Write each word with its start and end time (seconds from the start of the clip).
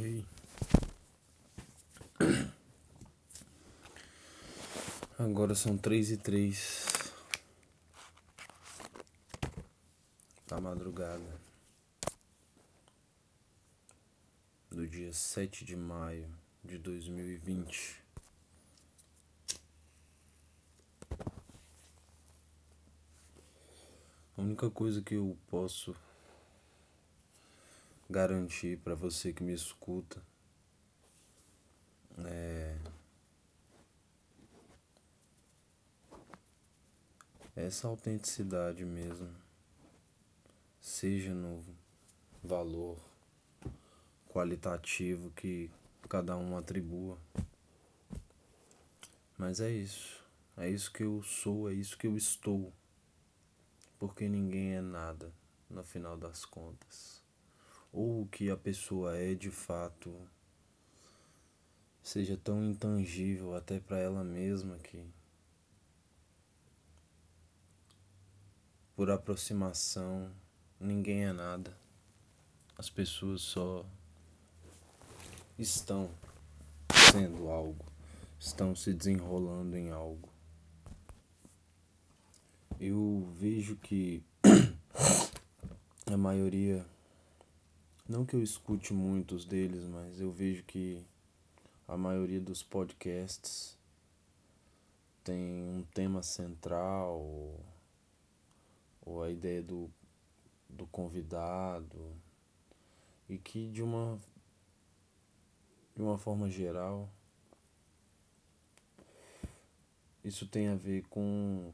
Ei. 0.00 0.24
Agora 5.18 5.56
são 5.56 5.76
três 5.76 6.12
e 6.12 6.16
três 6.16 6.86
da 10.46 10.60
madrugada 10.60 11.40
do 14.70 14.86
dia 14.86 15.12
sete 15.12 15.64
de 15.64 15.74
maio 15.74 16.32
de 16.62 16.78
dois 16.78 17.08
mil 17.08 17.28
e 17.28 17.36
vinte. 17.36 18.00
A 24.36 24.42
única 24.42 24.70
coisa 24.70 25.02
que 25.02 25.14
eu 25.14 25.36
posso 25.48 25.92
garantir 28.08 28.78
para 28.78 28.94
você 28.94 29.32
que 29.32 29.42
me 29.42 29.52
escuta 29.52 30.22
é 32.24 32.78
essa 37.54 37.88
autenticidade 37.88 38.84
mesmo, 38.84 39.28
seja 40.80 41.34
no 41.34 41.64
valor 42.42 42.98
qualitativo 44.28 45.30
que 45.32 45.68
cada 46.08 46.36
um 46.36 46.56
atribua. 46.56 47.18
Mas 49.36 49.60
é 49.60 49.70
isso, 49.70 50.24
é 50.56 50.68
isso 50.70 50.92
que 50.92 51.02
eu 51.02 51.22
sou, 51.22 51.68
é 51.68 51.74
isso 51.74 51.98
que 51.98 52.06
eu 52.06 52.16
estou, 52.16 52.72
porque 53.98 54.28
ninguém 54.28 54.76
é 54.76 54.80
nada 54.80 55.32
no 55.68 55.82
final 55.82 56.16
das 56.16 56.44
contas. 56.44 57.17
Ou 57.92 58.22
o 58.22 58.26
que 58.26 58.50
a 58.50 58.56
pessoa 58.56 59.16
é 59.16 59.34
de 59.34 59.50
fato 59.50 60.14
seja 62.02 62.36
tão 62.36 62.64
intangível 62.64 63.54
até 63.54 63.80
para 63.80 63.98
ela 63.98 64.24
mesma 64.24 64.76
que 64.78 65.04
por 68.98 69.12
aproximação, 69.12 70.28
ninguém 70.80 71.24
é 71.24 71.32
nada. 71.32 71.72
As 72.76 72.90
pessoas 72.90 73.42
só 73.42 73.86
estão 75.56 76.10
sendo 77.12 77.48
algo, 77.48 77.86
estão 78.40 78.74
se 78.74 78.92
desenrolando 78.92 79.76
em 79.76 79.92
algo. 79.92 80.28
Eu 82.80 83.32
vejo 83.36 83.76
que 83.76 84.20
a 86.12 86.16
maioria, 86.16 86.84
não 88.08 88.24
que 88.24 88.34
eu 88.34 88.42
escute 88.42 88.94
muitos 88.94 89.44
deles, 89.44 89.84
mas 89.84 90.18
eu 90.18 90.32
vejo 90.32 90.64
que 90.64 91.04
a 91.86 91.96
maioria 91.96 92.40
dos 92.40 92.62
podcasts 92.62 93.76
tem 95.22 95.38
um 95.38 95.84
tema 95.92 96.22
central 96.22 97.20
ou 99.04 99.22
a 99.22 99.30
ideia 99.30 99.62
do, 99.62 99.90
do 100.68 100.86
convidado 100.86 102.16
e 103.28 103.36
que 103.36 103.68
de 103.68 103.82
uma 103.82 104.18
de 105.94 106.00
uma 106.00 106.16
forma 106.16 106.48
geral 106.48 107.10
isso 110.24 110.46
tem 110.46 110.68
a 110.68 110.74
ver 110.74 111.04
com 111.08 111.72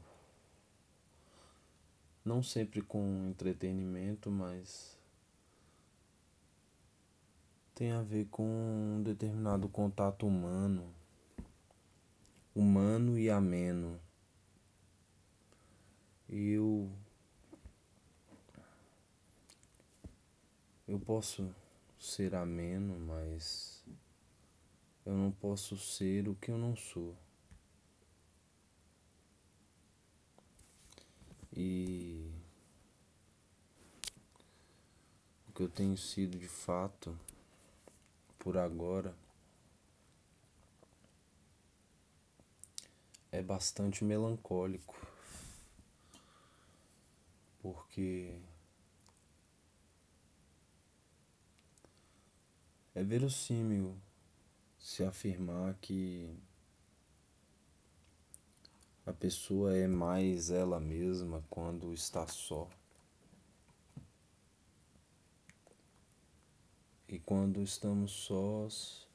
não 2.25 2.41
sempre 2.41 2.81
com 2.81 3.27
entretenimento, 3.29 4.31
mas 4.31 4.94
tem 7.75 7.91
a 7.91 8.01
ver 8.01 8.25
com 8.31 8.43
um 8.43 9.03
determinado 9.03 9.67
contato 9.67 10.25
humano, 10.25 10.91
humano 12.55 13.19
e 13.19 13.29
ameno. 13.29 13.99
Eu 16.29 16.89
Eu 20.87 20.99
posso 20.99 21.53
ser 21.99 22.35
ameno, 22.35 22.99
mas 22.99 23.83
eu 25.03 25.13
não 25.13 25.31
posso 25.31 25.75
ser 25.77 26.29
o 26.29 26.35
que 26.35 26.51
eu 26.51 26.59
não 26.59 26.75
sou. 26.75 27.15
E 31.51 32.31
o 35.49 35.53
que 35.53 35.63
eu 35.63 35.69
tenho 35.69 35.97
sido 35.97 36.37
de 36.37 36.47
fato 36.47 37.17
por 38.45 38.57
agora 38.57 39.17
é 43.31 43.41
bastante 43.41 44.05
melancólico, 44.05 44.95
porque 47.59 48.39
É 52.95 53.03
verossímil 53.03 53.97
se 54.79 55.03
afirmar 55.03 55.73
que 55.81 56.33
a 59.05 59.11
pessoa 59.11 59.75
é 59.75 59.85
mais 59.85 60.49
ela 60.49 60.79
mesma 60.79 61.43
quando 61.49 61.93
está 61.93 62.25
só. 62.25 62.69
E 67.09 67.14
quando 67.25 67.63
estamos 67.63 68.11
sós, 68.11 69.07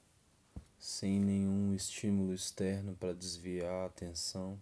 sem 0.78 1.20
nenhum 1.20 1.72
estímulo 1.72 2.34
externo 2.34 2.96
para 2.96 3.14
desviar 3.14 3.84
a 3.84 3.86
atenção, 3.86 4.58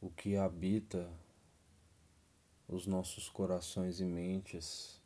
o 0.00 0.10
que 0.10 0.36
habita 0.36 1.08
os 2.66 2.86
nossos 2.86 3.28
corações 3.28 4.00
e 4.00 4.04
mentes, 4.04 5.00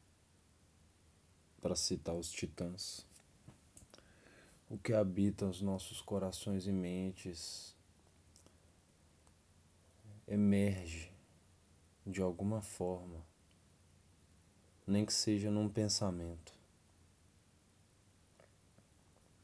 para 1.60 1.76
citar 1.76 2.14
os 2.14 2.30
titãs. 2.30 3.06
O 4.68 4.78
que 4.78 4.92
habita 4.92 5.46
os 5.46 5.60
nossos 5.60 6.00
corações 6.00 6.66
e 6.66 6.72
mentes 6.72 7.74
emerge 10.26 11.12
de 12.06 12.20
alguma 12.20 12.60
forma, 12.60 13.24
nem 14.86 15.04
que 15.04 15.12
seja 15.12 15.50
num 15.50 15.68
pensamento. 15.68 16.52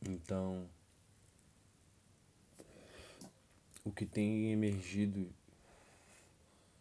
Então, 0.02 0.69
o 3.84 3.90
que 3.90 4.06
tem 4.06 4.52
emergido 4.52 5.32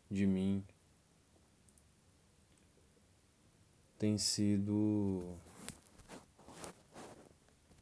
de 0.10 0.26
mim 0.26 0.64
tem 3.98 4.18
sido 4.18 5.38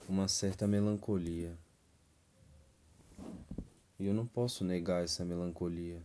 uma 0.10 0.28
certa 0.28 0.68
melancolia. 0.68 1.58
E 4.00 4.06
eu 4.06 4.14
não 4.14 4.26
posso 4.26 4.64
negar 4.64 5.04
essa 5.04 5.26
melancolia. 5.26 6.02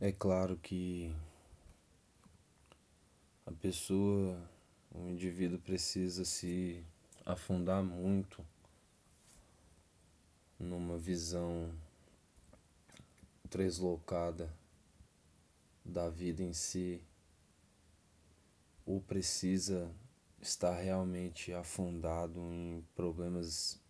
É 0.00 0.12
claro 0.12 0.56
que 0.56 1.14
a 3.46 3.52
pessoa, 3.52 4.38
o 4.90 5.08
indivíduo 5.08 5.58
precisa 5.58 6.24
se 6.24 6.84
afundar 7.26 7.82
muito 7.82 8.44
numa 10.58 10.96
visão 10.96 11.70
deslocada 13.50 14.52
da 15.84 16.08
vida 16.08 16.42
em 16.42 16.52
si 16.52 17.02
ou 18.86 19.00
precisa 19.00 19.90
estar 20.40 20.74
realmente 20.74 21.52
afundado 21.52 22.40
em 22.40 22.84
problemas 22.94 23.80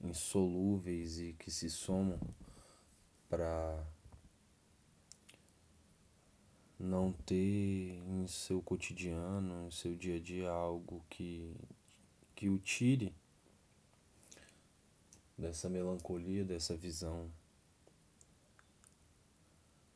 insolúveis 0.00 1.18
e 1.18 1.32
que 1.32 1.50
se 1.50 1.68
somam 1.70 2.20
para 3.28 3.84
não 6.78 7.12
ter 7.12 8.00
em 8.06 8.26
seu 8.28 8.62
cotidiano, 8.62 9.66
em 9.66 9.70
seu 9.70 9.96
dia 9.96 10.16
a 10.16 10.20
dia 10.20 10.50
algo 10.50 11.04
que 11.10 11.54
que 12.36 12.48
o 12.48 12.58
tire 12.58 13.12
dessa 15.36 15.68
melancolia, 15.68 16.44
dessa 16.44 16.76
visão 16.76 17.28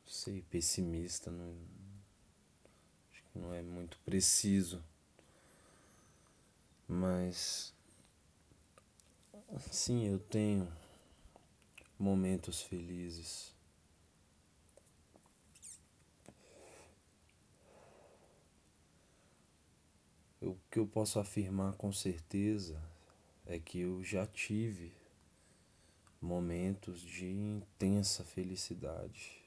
sei 0.06 0.43
pessimista, 0.43 1.31
não 1.31 1.55
não 3.35 3.55
é 3.55 3.62
muito 3.62 3.99
preciso, 4.05 4.82
mas 6.87 7.73
sim, 9.70 10.06
eu 10.06 10.19
tenho 10.19 10.70
momentos 11.99 12.61
felizes. 12.61 13.55
O 20.42 20.56
que 20.70 20.78
eu 20.78 20.86
posso 20.86 21.20
afirmar 21.20 21.74
com 21.74 21.92
certeza 21.92 22.76
é 23.46 23.58
que 23.58 23.80
eu 23.80 24.02
já 24.02 24.26
tive 24.26 24.92
momentos 26.20 27.00
de 27.00 27.26
intensa 27.26 28.24
felicidade. 28.24 29.40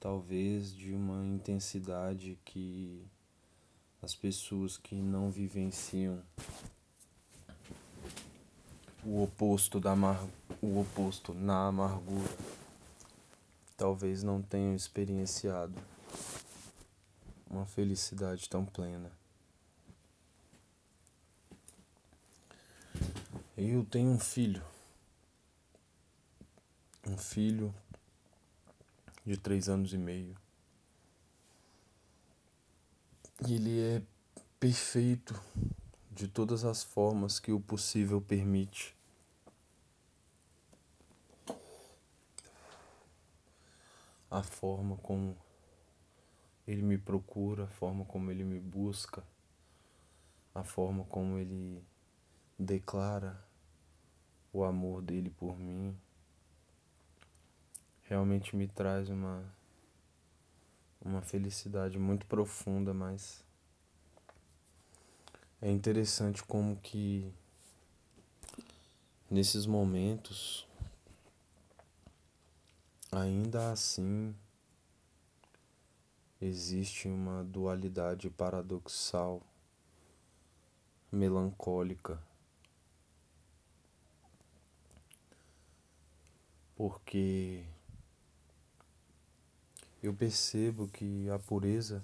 Talvez 0.00 0.74
de 0.74 0.92
uma 0.92 1.24
intensidade 1.24 2.36
que 2.44 3.04
as 4.00 4.16
pessoas 4.16 4.76
que 4.76 4.96
não 4.96 5.30
vivenciam 5.30 6.20
o 9.04 9.22
oposto 9.22 9.78
da 9.78 9.94
mar... 9.94 10.20
o 10.60 10.80
oposto 10.80 11.32
na 11.32 11.68
amargura 11.68 12.36
talvez 13.76 14.22
não 14.22 14.40
tenham 14.40 14.74
experienciado 14.74 15.74
uma 17.52 17.66
felicidade 17.66 18.48
tão 18.48 18.64
plena. 18.64 19.12
Eu 23.54 23.84
tenho 23.84 24.10
um 24.10 24.18
filho, 24.18 24.64
um 27.06 27.18
filho 27.18 27.72
de 29.26 29.36
três 29.36 29.68
anos 29.68 29.92
e 29.92 29.98
meio. 29.98 30.34
Ele 33.46 33.80
é 33.80 34.02
perfeito 34.58 35.38
de 36.10 36.26
todas 36.26 36.64
as 36.64 36.82
formas 36.82 37.38
que 37.38 37.52
o 37.52 37.60
possível 37.60 38.20
permite. 38.20 38.96
A 44.30 44.42
forma 44.42 44.96
como 44.96 45.36
ele 46.66 46.82
me 46.82 46.98
procura, 46.98 47.64
a 47.64 47.68
forma 47.68 48.04
como 48.04 48.30
ele 48.30 48.44
me 48.44 48.60
busca, 48.60 49.22
a 50.54 50.62
forma 50.62 51.04
como 51.04 51.38
ele 51.38 51.82
declara 52.58 53.42
o 54.52 54.64
amor 54.64 55.02
dele 55.02 55.30
por 55.30 55.58
mim, 55.58 55.96
realmente 58.02 58.54
me 58.54 58.68
traz 58.68 59.08
uma 59.08 59.42
uma 61.04 61.20
felicidade 61.20 61.98
muito 61.98 62.26
profunda, 62.26 62.94
mas 62.94 63.44
é 65.60 65.70
interessante 65.70 66.44
como 66.44 66.76
que 66.76 67.32
nesses 69.28 69.66
momentos 69.66 70.66
ainda 73.10 73.72
assim 73.72 74.34
existe 76.44 77.06
uma 77.06 77.44
dualidade 77.44 78.28
paradoxal, 78.28 79.40
melancólica. 81.10 82.20
Porque 86.74 87.64
eu 90.02 90.12
percebo 90.12 90.88
que 90.88 91.30
a 91.30 91.38
pureza 91.38 92.02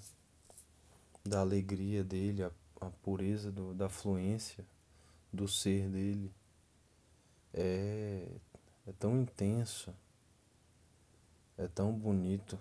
da 1.25 1.41
alegria 1.41 2.05
dele, 2.05 2.45
a, 2.45 2.51
a 2.81 2.91
pureza 2.91 3.51
do, 3.51 3.75
da 3.75 3.89
fluência 3.89 4.65
do 5.33 5.49
ser 5.49 5.89
dele 5.89 6.33
é, 7.53 8.29
é 8.87 8.93
tão 9.01 9.21
intensa, 9.21 9.93
é 11.57 11.67
tão 11.67 11.93
bonito 11.93 12.57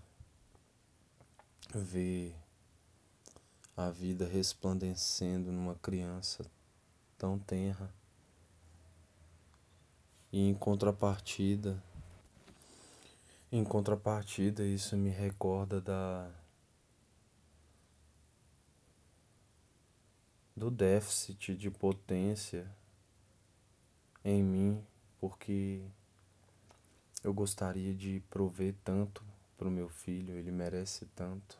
ver 1.74 2.36
a 3.76 3.90
vida 3.90 4.28
resplandecendo 4.28 5.52
numa 5.52 5.76
criança 5.76 6.46
tão 7.18 7.38
tenra. 7.38 7.94
E 10.32 10.50
em 10.50 10.54
contrapartida, 10.54 11.82
em 13.52 13.64
contrapartida, 13.64 14.66
isso 14.66 14.98
me 14.98 15.10
recorda 15.10 15.80
da 15.80 16.30
do 20.56 20.72
déficit 20.72 21.56
de 21.56 21.70
potência 21.70 22.68
em 24.26 24.44
mim, 24.44 24.84
porque 25.20 25.86
eu 27.24 27.32
gostaria 27.32 27.94
de 27.94 28.22
prover 28.30 28.74
tanto 28.84 29.24
para 29.58 29.68
o 29.68 29.72
meu 29.72 29.90
filho, 29.90 30.36
ele 30.36 30.52
merece 30.52 31.06
tanto. 31.08 31.58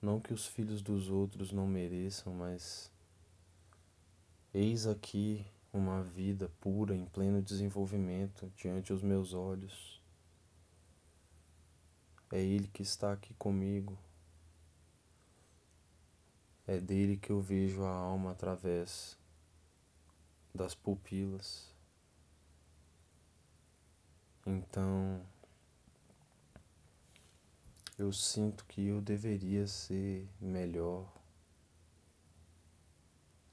Não 0.00 0.20
que 0.20 0.32
os 0.32 0.46
filhos 0.46 0.82
dos 0.82 1.10
outros 1.10 1.52
não 1.52 1.66
mereçam, 1.66 2.32
mas 2.32 2.90
eis 4.52 4.86
aqui 4.86 5.46
uma 5.72 6.02
vida 6.02 6.50
pura 6.60 6.94
em 6.94 7.04
pleno 7.04 7.42
desenvolvimento 7.42 8.50
diante 8.56 8.92
dos 8.92 9.02
meus 9.02 9.34
olhos. 9.34 10.00
É 12.32 12.40
Ele 12.40 12.66
que 12.68 12.82
está 12.82 13.12
aqui 13.12 13.34
comigo. 13.34 13.96
É 16.66 16.80
dele 16.80 17.16
que 17.16 17.30
eu 17.30 17.40
vejo 17.40 17.84
a 17.84 17.90
alma 17.90 18.32
através 18.32 19.16
das 20.54 20.74
pupilas. 20.74 21.75
Então, 24.46 25.20
eu 27.98 28.12
sinto 28.12 28.64
que 28.66 28.86
eu 28.86 29.00
deveria 29.00 29.66
ser 29.66 30.28
melhor 30.40 31.12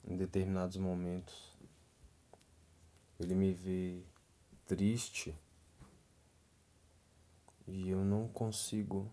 em 0.06 0.16
determinados 0.16 0.78
momentos. 0.78 1.52
Ele 3.20 3.34
me 3.34 3.54
vê 3.54 4.04
triste 4.68 5.36
e 7.66 7.90
eu 7.90 8.06
não 8.06 8.28
consigo 8.28 9.12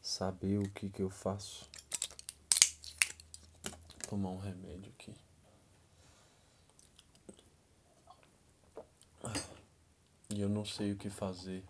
saber 0.00 0.58
o 0.58 0.70
que 0.70 0.88
que 0.88 1.02
eu 1.02 1.10
faço. 1.10 1.68
Vou 3.64 4.08
tomar 4.08 4.30
um 4.30 4.38
remédio 4.38 4.90
aqui. 4.92 5.27
E 10.38 10.40
eu 10.40 10.48
não 10.48 10.64
sei 10.64 10.92
o 10.92 10.96
que 10.96 11.10
fazer, 11.10 11.64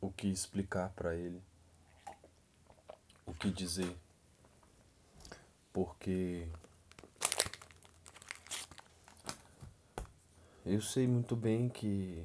o 0.00 0.08
que 0.08 0.28
explicar 0.28 0.90
para 0.90 1.16
ele, 1.16 1.42
o 3.26 3.34
que 3.34 3.50
dizer, 3.50 3.92
porque 5.72 6.48
eu 10.64 10.80
sei 10.80 11.08
muito 11.08 11.34
bem 11.34 11.68
que 11.68 12.24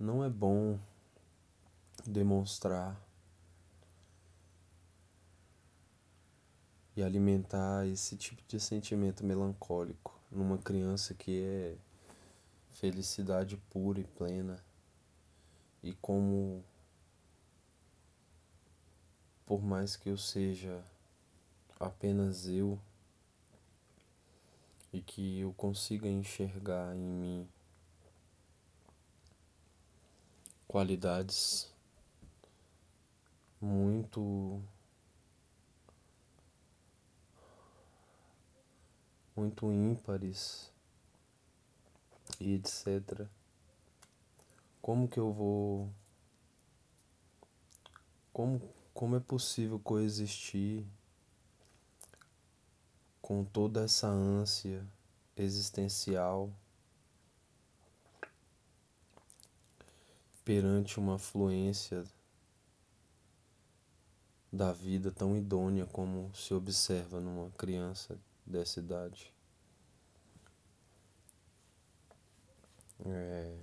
não 0.00 0.24
é 0.24 0.28
bom 0.28 0.80
demonstrar 2.04 3.00
e 6.98 7.02
alimentar 7.02 7.86
esse 7.86 8.16
tipo 8.16 8.42
de 8.48 8.58
sentimento 8.58 9.24
melancólico 9.24 10.18
numa 10.32 10.58
criança 10.58 11.14
que 11.14 11.44
é 11.44 11.76
felicidade 12.72 13.56
pura 13.70 14.00
e 14.00 14.04
plena. 14.04 14.58
E 15.80 15.92
como 16.02 16.64
por 19.46 19.62
mais 19.62 19.94
que 19.94 20.08
eu 20.08 20.18
seja 20.18 20.82
apenas 21.78 22.48
eu 22.48 22.76
e 24.92 25.00
que 25.00 25.38
eu 25.38 25.52
consiga 25.52 26.08
enxergar 26.08 26.96
em 26.96 26.98
mim 26.98 27.48
qualidades 30.66 31.72
muito 33.60 34.60
muito 39.38 39.72
ímpares 39.72 40.72
e 42.40 42.54
etc. 42.54 43.24
Como 44.82 45.08
que 45.08 45.20
eu 45.20 45.32
vou. 45.32 45.88
Como, 48.32 48.60
como 48.92 49.16
é 49.16 49.20
possível 49.20 49.78
coexistir 49.78 50.84
com 53.22 53.44
toda 53.44 53.84
essa 53.84 54.08
ânsia 54.08 54.84
existencial 55.36 56.52
perante 60.44 60.98
uma 60.98 61.18
fluência 61.18 62.04
da 64.52 64.72
vida 64.72 65.12
tão 65.12 65.36
idônea 65.36 65.84
como 65.86 66.34
se 66.34 66.54
observa 66.54 67.20
numa 67.20 67.50
criança 67.50 68.18
dessa 68.48 68.80
idade. 68.80 69.32
É, 73.04 73.56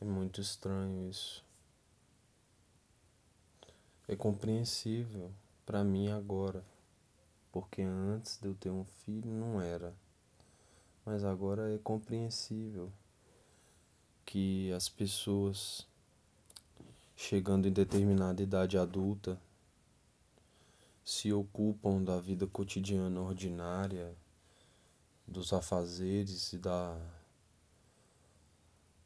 é 0.00 0.04
muito 0.04 0.40
estranho 0.40 1.08
isso. 1.08 1.44
É 4.08 4.16
compreensível 4.16 5.30
para 5.64 5.84
mim 5.84 6.10
agora, 6.10 6.64
porque 7.52 7.82
antes 7.82 8.38
de 8.38 8.48
eu 8.48 8.54
ter 8.54 8.70
um 8.70 8.84
filho 8.84 9.30
não 9.30 9.60
era. 9.60 9.94
Mas 11.06 11.24
agora 11.24 11.74
é 11.74 11.78
compreensível 11.78 12.90
que 14.24 14.72
as 14.72 14.88
pessoas 14.88 15.86
chegando 17.16 17.68
em 17.68 17.72
determinada 17.72 18.42
idade 18.42 18.76
adulta 18.76 19.38
se 21.04 21.32
ocupam 21.32 22.02
da 22.02 22.18
vida 22.18 22.46
cotidiana 22.46 23.20
ordinária, 23.20 24.16
dos 25.26 25.52
afazeres 25.52 26.52
e 26.52 26.58
da, 26.58 26.98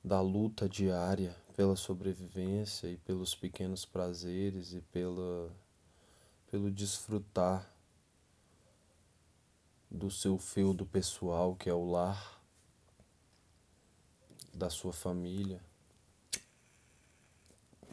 da 0.02 0.20
luta 0.20 0.68
diária 0.68 1.34
pela 1.56 1.74
sobrevivência 1.74 2.88
e 2.88 2.96
pelos 2.96 3.34
pequenos 3.34 3.84
prazeres 3.84 4.72
e 4.72 4.80
pela, 4.80 5.50
pelo 6.50 6.70
desfrutar 6.70 7.68
do 9.90 10.10
seu 10.10 10.38
feudo 10.38 10.86
pessoal, 10.86 11.56
que 11.56 11.68
é 11.68 11.74
o 11.74 11.84
lar, 11.84 12.40
da 14.52 14.68
sua 14.68 14.92
família, 14.92 15.60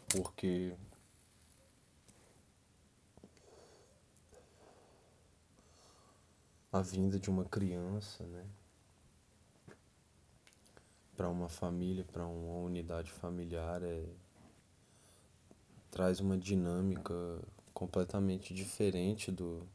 porque 0.09 0.75
a 6.75 6.81
vinda 6.81 7.17
de 7.17 7.29
uma 7.29 7.45
criança, 7.45 8.25
né? 8.25 8.45
Para 11.15 11.29
uma 11.29 11.47
família, 11.47 12.03
para 12.03 12.27
uma 12.27 12.57
unidade 12.57 13.09
familiar, 13.09 13.81
é, 13.81 14.03
traz 15.89 16.19
uma 16.19 16.37
dinâmica 16.37 17.13
completamente 17.73 18.53
diferente 18.53 19.31
do, 19.31 19.65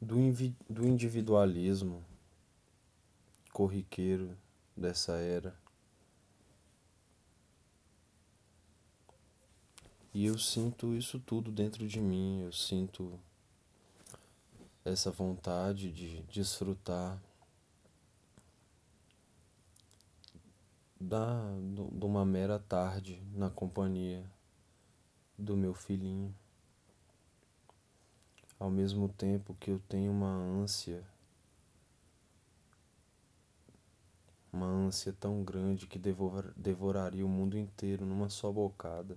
do, 0.00 0.16
do 0.70 0.86
individualismo 0.86 2.04
corriqueiro 3.52 4.38
dessa 4.76 5.14
era. 5.14 5.58
E 10.14 10.26
eu 10.26 10.38
sinto 10.38 10.94
isso 10.94 11.18
tudo 11.18 11.50
dentro 11.50 11.88
de 11.88 12.00
mim, 12.00 12.42
eu 12.42 12.52
sinto 12.52 13.18
essa 14.88 15.10
vontade 15.10 15.92
de 15.92 16.22
desfrutar 16.22 17.20
da, 21.00 21.40
de 21.92 22.04
uma 22.04 22.24
mera 22.24 22.58
tarde 22.58 23.22
na 23.34 23.50
companhia 23.50 24.24
do 25.38 25.56
meu 25.56 25.74
filhinho. 25.74 26.34
Ao 28.58 28.70
mesmo 28.70 29.08
tempo 29.08 29.54
que 29.60 29.70
eu 29.70 29.78
tenho 29.88 30.10
uma 30.10 30.32
ânsia, 30.32 31.06
uma 34.52 34.66
ânsia 34.66 35.12
tão 35.12 35.44
grande 35.44 35.86
que 35.86 35.98
devor, 35.98 36.52
devoraria 36.56 37.24
o 37.24 37.28
mundo 37.28 37.56
inteiro 37.56 38.04
numa 38.04 38.28
só 38.28 38.50
bocada. 38.50 39.16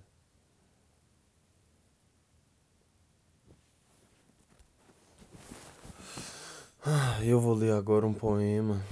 Eu 7.24 7.40
vou 7.40 7.54
ler 7.54 7.72
agora 7.72 8.04
um 8.04 8.12
poema 8.12 8.82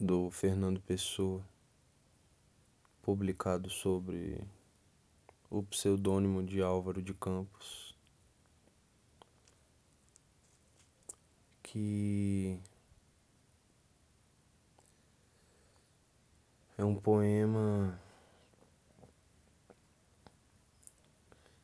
do 0.00 0.30
Fernando 0.30 0.80
Pessoa, 0.80 1.44
publicado 3.02 3.68
sobre 3.68 4.42
o 5.50 5.62
pseudônimo 5.62 6.42
de 6.42 6.62
Álvaro 6.62 7.02
de 7.02 7.12
Campos, 7.12 7.94
que 11.62 12.58
é 16.78 16.84
um 16.84 16.94
poema 16.94 18.00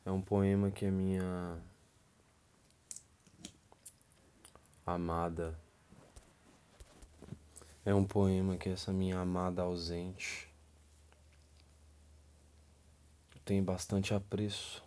é 0.05 0.11
um 0.11 0.21
poema 0.21 0.69
que 0.69 0.85
a 0.85 0.91
minha 0.91 1.70
Amada. 4.93 5.57
É 7.85 7.93
um 7.95 8.05
poema 8.05 8.57
que 8.57 8.69
essa 8.69 8.91
minha 8.93 9.19
amada 9.19 9.61
ausente 9.61 10.47
tem 13.43 13.63
bastante 13.63 14.13
apreço. 14.13 14.83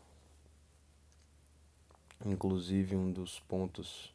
Inclusive, 2.24 2.96
um 2.96 3.12
dos 3.12 3.40
pontos 3.40 4.14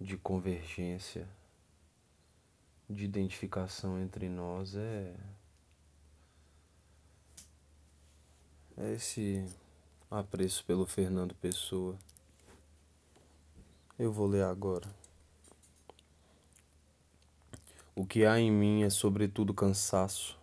de 0.00 0.16
convergência, 0.16 1.28
de 2.90 3.04
identificação 3.04 4.00
entre 4.00 4.28
nós 4.28 4.74
é, 4.74 5.14
é 8.76 8.92
esse 8.92 9.48
apreço 10.10 10.64
pelo 10.64 10.86
Fernando 10.86 11.34
Pessoa. 11.36 11.96
Eu 14.02 14.10
vou 14.10 14.26
ler 14.26 14.42
agora. 14.42 14.92
O 17.94 18.04
que 18.04 18.24
há 18.24 18.36
em 18.36 18.50
mim 18.50 18.82
é 18.82 18.90
sobretudo 18.90 19.54
cansaço. 19.54 20.36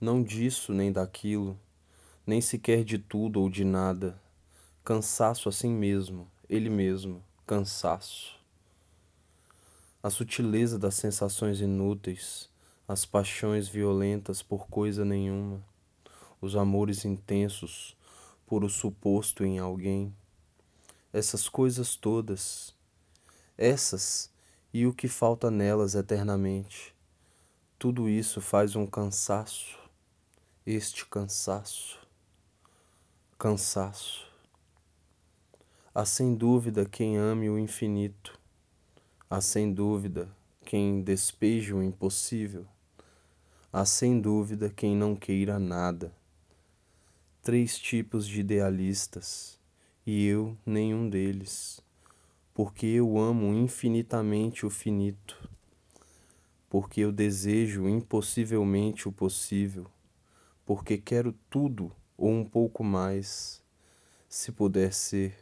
Não 0.00 0.22
disso 0.22 0.72
nem 0.72 0.92
daquilo, 0.92 1.58
nem 2.24 2.40
sequer 2.40 2.84
de 2.84 2.96
tudo 2.96 3.40
ou 3.40 3.50
de 3.50 3.64
nada. 3.64 4.22
Cansaço 4.84 5.48
assim 5.48 5.68
mesmo, 5.68 6.30
ele 6.48 6.70
mesmo, 6.70 7.24
cansaço. 7.44 8.38
A 10.00 10.08
sutileza 10.08 10.78
das 10.78 10.94
sensações 10.94 11.60
inúteis, 11.60 12.48
as 12.86 13.04
paixões 13.04 13.66
violentas 13.66 14.44
por 14.44 14.68
coisa 14.68 15.04
nenhuma, 15.04 15.60
os 16.40 16.54
amores 16.54 17.04
intensos 17.04 17.96
por 18.46 18.62
o 18.62 18.68
suposto 18.68 19.44
em 19.44 19.58
alguém 19.58 20.14
essas 21.12 21.48
coisas 21.48 21.96
todas, 21.96 22.74
essas 23.56 24.30
e 24.72 24.86
o 24.86 24.92
que 24.92 25.08
falta 25.08 25.50
nelas 25.50 25.94
eternamente. 25.94 26.94
Tudo 27.78 28.08
isso 28.08 28.40
faz 28.40 28.76
um 28.76 28.86
cansaço, 28.86 29.78
este 30.66 31.06
cansaço, 31.06 31.98
cansaço. 33.38 34.26
Há 35.94 36.04
sem 36.04 36.34
dúvida 36.34 36.84
quem 36.84 37.16
ame 37.16 37.48
o 37.48 37.58
infinito, 37.58 38.38
há 39.30 39.40
sem 39.40 39.72
dúvida 39.72 40.28
quem 40.64 41.00
despeje 41.00 41.72
o 41.72 41.82
impossível, 41.82 42.66
há 43.72 43.84
sem 43.84 44.20
dúvida 44.20 44.68
quem 44.68 44.94
não 44.94 45.16
queira 45.16 45.58
nada. 45.58 46.12
Três 47.42 47.78
tipos 47.78 48.26
de 48.26 48.40
idealistas 48.40 49.57
e 50.10 50.24
eu 50.24 50.56
nenhum 50.64 51.06
deles, 51.06 51.82
porque 52.54 52.86
eu 52.86 53.18
amo 53.18 53.52
infinitamente 53.52 54.64
o 54.64 54.70
finito, 54.70 55.36
porque 56.70 57.02
eu 57.02 57.12
desejo 57.12 57.86
impossivelmente 57.86 59.06
o 59.06 59.12
possível, 59.12 59.84
porque 60.64 60.96
quero 60.96 61.34
tudo 61.50 61.92
ou 62.16 62.30
um 62.30 62.42
pouco 62.42 62.82
mais, 62.82 63.62
se 64.30 64.50
puder 64.50 64.94
ser, 64.94 65.36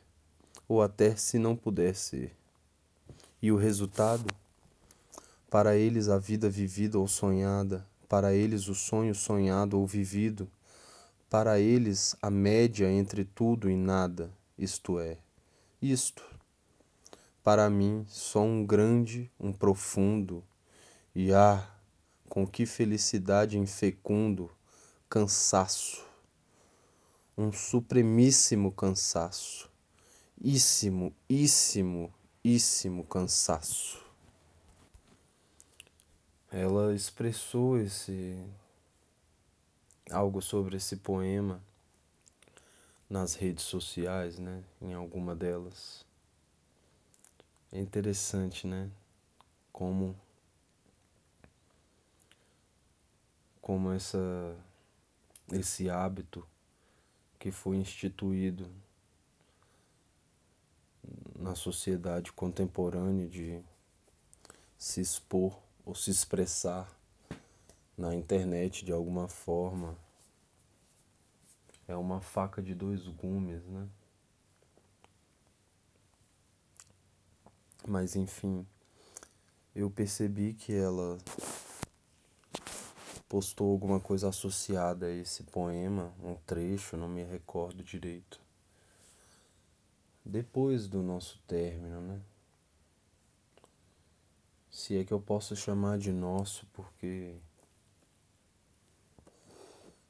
ou 0.67 0.83
até 0.83 1.15
se 1.15 1.39
não 1.39 1.55
puder 1.55 1.95
ser. 1.95 2.35
E 3.41 3.53
o 3.53 3.57
resultado? 3.57 4.27
Para 5.49 5.77
eles 5.77 6.09
a 6.09 6.19
vida 6.19 6.51
vivida 6.51 6.99
ou 6.99 7.07
sonhada, 7.07 7.87
para 8.09 8.35
eles 8.35 8.67
o 8.67 8.75
sonho 8.75 9.15
sonhado 9.15 9.79
ou 9.79 9.87
vivido, 9.87 10.51
para 11.31 11.61
eles 11.61 12.17
a 12.21 12.29
média 12.29 12.91
entre 12.91 13.25
tudo 13.25 13.71
e 13.71 13.77
nada 13.77 14.29
isto 14.59 14.99
é, 14.99 15.19
isto. 15.81 16.25
Para 17.43 17.71
mim, 17.71 18.05
só 18.09 18.43
um 18.43 18.65
grande, 18.65 19.31
um 19.39 19.53
profundo, 19.53 20.43
e 21.15 21.33
ah, 21.33 21.69
com 22.29 22.47
que 22.47 22.67
felicidade 22.67 23.59
infecundo, 23.59 24.51
cansaço, 25.09 26.05
um 27.39 27.53
supremíssimo 27.53 28.73
cansaço, 28.73 29.71
íssimo, 30.41 31.15
íssimo, 31.29 32.13
íssimo 32.43 33.05
cansaço. 33.05 34.05
Ela 36.51 36.95
expressou 36.95 37.79
esse 37.79 38.37
algo 40.11 40.41
sobre 40.41 40.77
esse 40.77 40.97
poema 40.97 41.63
nas 43.09 43.35
redes 43.35 43.65
sociais, 43.65 44.39
né? 44.39 44.65
Em 44.81 44.95
alguma 44.95 45.35
delas. 45.35 46.05
É 47.73 47.79
interessante, 47.79 48.67
né? 48.67 48.91
Como 49.73 50.19
como 53.61 53.91
essa 53.93 54.57
esse 55.53 55.91
hábito 55.91 56.47
que 57.39 57.51
foi 57.51 57.77
instituído 57.77 58.71
na 61.37 61.55
sociedade 61.55 62.33
contemporânea 62.33 63.29
de 63.29 63.63
se 64.79 65.01
expor 65.01 65.57
ou 65.85 65.95
se 65.95 66.11
expressar 66.11 66.91
na 67.97 68.15
internet 68.15 68.85
de 68.85 68.93
alguma 68.93 69.29
forma 69.29 69.97
é 71.89 71.97
uma 71.97 72.21
faca 72.21 72.63
de 72.63 72.75
dois 72.75 73.07
gumes, 73.09 73.65
né? 73.67 73.89
Mas 77.87 78.17
enfim, 78.17 78.67
eu 79.75 79.91
percebi 79.91 80.55
que 80.55 80.75
ela 80.75 81.19
postou 83.29 83.71
alguma 83.71 84.01
coisa 84.01 84.29
associada 84.29 85.07
a 85.07 85.11
esse 85.11 85.45
poema, 85.45 86.13
um 86.23 86.35
trecho, 86.47 86.97
não 86.97 87.09
me 87.09 87.23
recordo 87.23 87.83
direito. 87.85 88.41
Depois 90.25 90.89
do 90.89 91.03
nosso 91.03 91.39
término, 91.47 92.01
né? 92.01 92.21
Se 94.71 94.97
é 94.99 95.05
que 95.05 95.13
eu 95.13 95.21
posso 95.21 95.55
chamar 95.55 95.99
de 95.99 96.13
nosso, 96.13 96.67
porque 96.73 97.37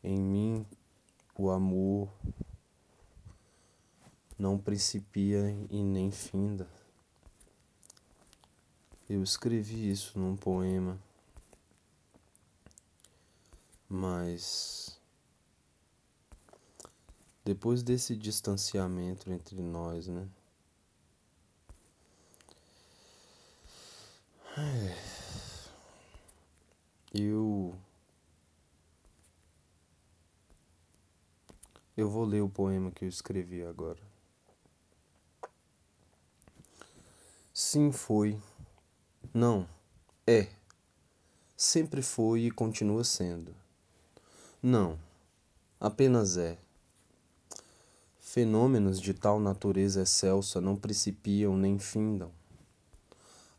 em 0.02 0.18
mim 0.18 0.66
o 1.38 1.50
amor 1.50 2.10
não 4.38 4.58
principia 4.58 5.50
e 5.70 5.82
nem 5.82 6.10
finda. 6.10 6.68
Eu 9.08 9.22
escrevi 9.22 9.90
isso 9.90 10.18
num 10.18 10.36
poema, 10.36 10.98
mas 13.88 15.00
depois 17.44 17.82
desse 17.82 18.16
distanciamento 18.16 19.30
entre 19.30 19.62
nós, 19.62 20.08
né? 20.08 20.28
Eu 27.14 27.78
eu 31.96 32.08
vou 32.08 32.24
ler 32.24 32.42
o 32.42 32.48
poema 32.48 32.90
que 32.90 33.04
eu 33.04 33.08
escrevi 33.08 33.64
agora. 33.64 34.00
Sim, 37.52 37.90
foi 37.90 38.38
não, 39.38 39.68
é. 40.26 40.48
Sempre 41.54 42.00
foi 42.00 42.44
e 42.44 42.50
continua 42.50 43.04
sendo. 43.04 43.54
Não, 44.62 44.98
apenas 45.78 46.38
é. 46.38 46.56
Fenômenos 48.18 48.98
de 48.98 49.12
tal 49.12 49.38
natureza 49.38 50.00
excelsa 50.00 50.58
não 50.58 50.74
principiam 50.74 51.54
nem 51.54 51.78
findam. 51.78 52.30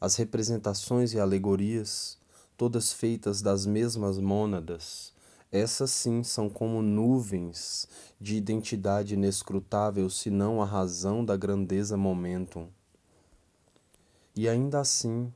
As 0.01 0.15
representações 0.15 1.13
e 1.13 1.19
alegorias, 1.19 2.17
todas 2.57 2.91
feitas 2.91 3.43
das 3.43 3.67
mesmas 3.67 4.17
mônadas, 4.17 5.13
essas 5.57 5.91
sim 5.91 6.23
são 6.23 6.49
como 6.49 6.81
nuvens 6.81 7.87
de 8.19 8.35
identidade 8.35 9.15
inescrutável, 9.15 10.09
senão 10.09 10.61
a 10.61 10.65
razão 10.65 11.23
da 11.25 11.35
grandeza 11.35 11.97
momentum. 11.97 12.67
E 14.35 14.47
ainda 14.47 14.79
assim, 14.79 15.31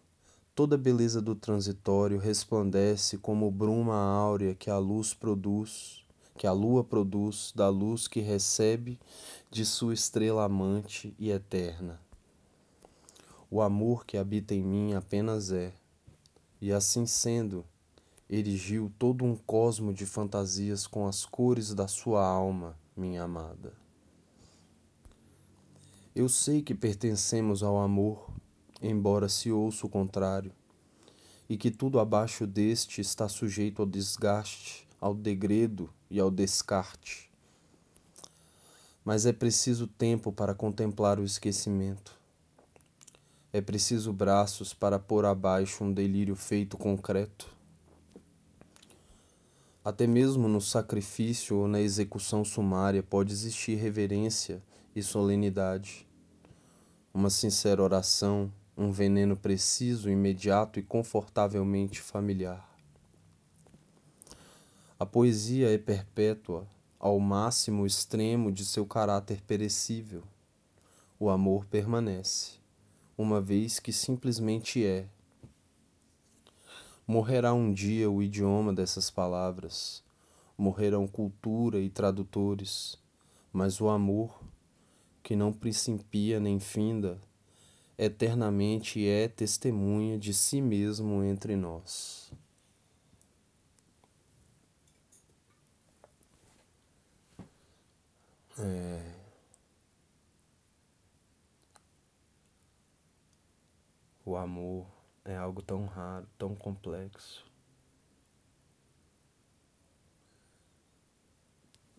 Toda 0.54 0.76
a 0.76 0.78
beleza 0.78 1.22
do 1.22 1.34
transitório 1.34 2.20
resplandece 2.20 3.18
como 3.18 3.50
bruma 3.50 3.96
áurea 3.96 4.54
que 4.54 4.70
a 4.70 4.78
luz 4.78 5.14
produz, 5.14 6.04
que 6.38 6.46
a 6.46 6.52
lua 6.52 6.84
produz 6.84 7.54
da 7.56 7.70
luz 7.70 8.06
que 8.06 8.20
recebe 8.20 9.00
de 9.50 9.66
sua 9.66 9.94
estrela 9.94 10.44
amante 10.44 11.16
e 11.18 11.32
eterna. 11.32 12.02
O 13.50 13.62
amor 13.62 14.06
que 14.06 14.18
habita 14.18 14.54
em 14.54 14.62
mim 14.62 14.94
apenas 14.94 15.54
é, 15.54 15.72
e 16.62 16.74
assim 16.74 17.06
sendo, 17.06 17.66
erigiu 18.32 18.92
todo 18.98 19.26
um 19.26 19.36
cosmo 19.36 19.94
de 19.94 20.06
fantasias 20.06 20.88
com 20.88 21.06
as 21.06 21.26
cores 21.26 21.74
da 21.74 21.88
sua 21.88 22.26
alma, 22.26 22.76
minha 22.98 23.24
amada. 23.24 23.74
Eu 26.16 26.28
sei 26.28 26.62
que 26.62 26.74
pertencemos 26.74 27.62
ao 27.62 27.78
amor 27.78 28.32
embora 28.82 29.30
se 29.30 29.52
ouça 29.52 29.86
o 29.86 29.90
contrário, 29.90 30.52
e 31.48 31.56
que 31.56 31.70
tudo 31.70 32.00
abaixo 32.00 32.48
deste 32.48 33.02
está 33.02 33.28
sujeito 33.28 33.82
ao 33.82 33.86
desgaste, 33.86 34.88
ao 35.00 35.14
degredo 35.14 35.90
e 36.10 36.20
ao 36.20 36.32
descarte. 36.32 37.30
Mas 39.04 39.26
é 39.26 39.34
preciso 39.34 39.88
tempo 39.88 40.32
para 40.32 40.56
contemplar 40.56 41.20
o 41.20 41.24
esquecimento. 41.24 42.20
É 43.52 43.60
preciso 43.60 44.14
braços 44.14 44.74
para 44.74 44.98
pôr 44.98 45.26
abaixo 45.26 45.84
um 45.84 45.92
delírio 45.92 46.36
feito 46.36 46.78
concreto. 46.78 47.50
Até 49.84 50.06
mesmo 50.06 50.48
no 50.48 50.62
sacrifício 50.62 51.58
ou 51.58 51.68
na 51.68 51.82
execução 51.82 52.46
sumária 52.46 53.02
pode 53.02 53.34
existir 53.34 53.76
reverência 53.76 54.62
e 54.96 55.02
solenidade. 55.02 56.08
Uma 57.12 57.32
sincera 57.32 57.82
oração, 57.82 58.54
um 58.78 58.92
veneno 58.92 59.36
preciso, 59.36 60.08
imediato 60.08 60.80
e 60.80 60.84
confortavelmente 60.84 62.00
familiar. 62.00 62.70
A 65.00 65.06
poesia 65.06 65.74
é 65.74 65.80
perpétua 65.80 66.68
ao 67.00 67.20
máximo 67.20 67.88
extremo 67.88 68.52
de 68.52 68.64
seu 68.64 68.86
caráter 68.86 69.42
perecível. 69.42 70.22
O 71.20 71.28
amor 71.28 71.66
permanece, 71.66 72.60
uma 73.18 73.42
vez 73.42 73.80
que 73.80 73.92
simplesmente 73.92 74.86
é. 74.86 75.08
Morrerá 77.12 77.54
um 77.54 77.74
dia 77.74 78.10
o 78.10 78.24
idioma 78.24 78.72
dessas 78.72 79.12
palavras, 79.12 80.02
morrerão 80.58 81.06
cultura 81.06 81.78
e 81.78 81.90
tradutores, 81.90 82.98
mas 83.52 83.82
o 83.82 83.90
amor, 83.90 84.42
que 85.22 85.36
não 85.36 85.52
principia 85.52 86.40
nem 86.40 86.58
finda, 86.58 87.20
eternamente 87.98 89.06
é 89.06 89.28
testemunha 89.28 90.18
de 90.18 90.34
si 90.34 90.62
mesmo 90.62 91.22
entre 91.22 91.58
nós. 91.58 92.32
É... 98.58 99.16
O 104.24 104.38
amor 104.38 105.01
é 105.32 105.38
algo 105.38 105.62
tão 105.62 105.86
raro, 105.86 106.28
tão 106.38 106.54
complexo. 106.56 107.46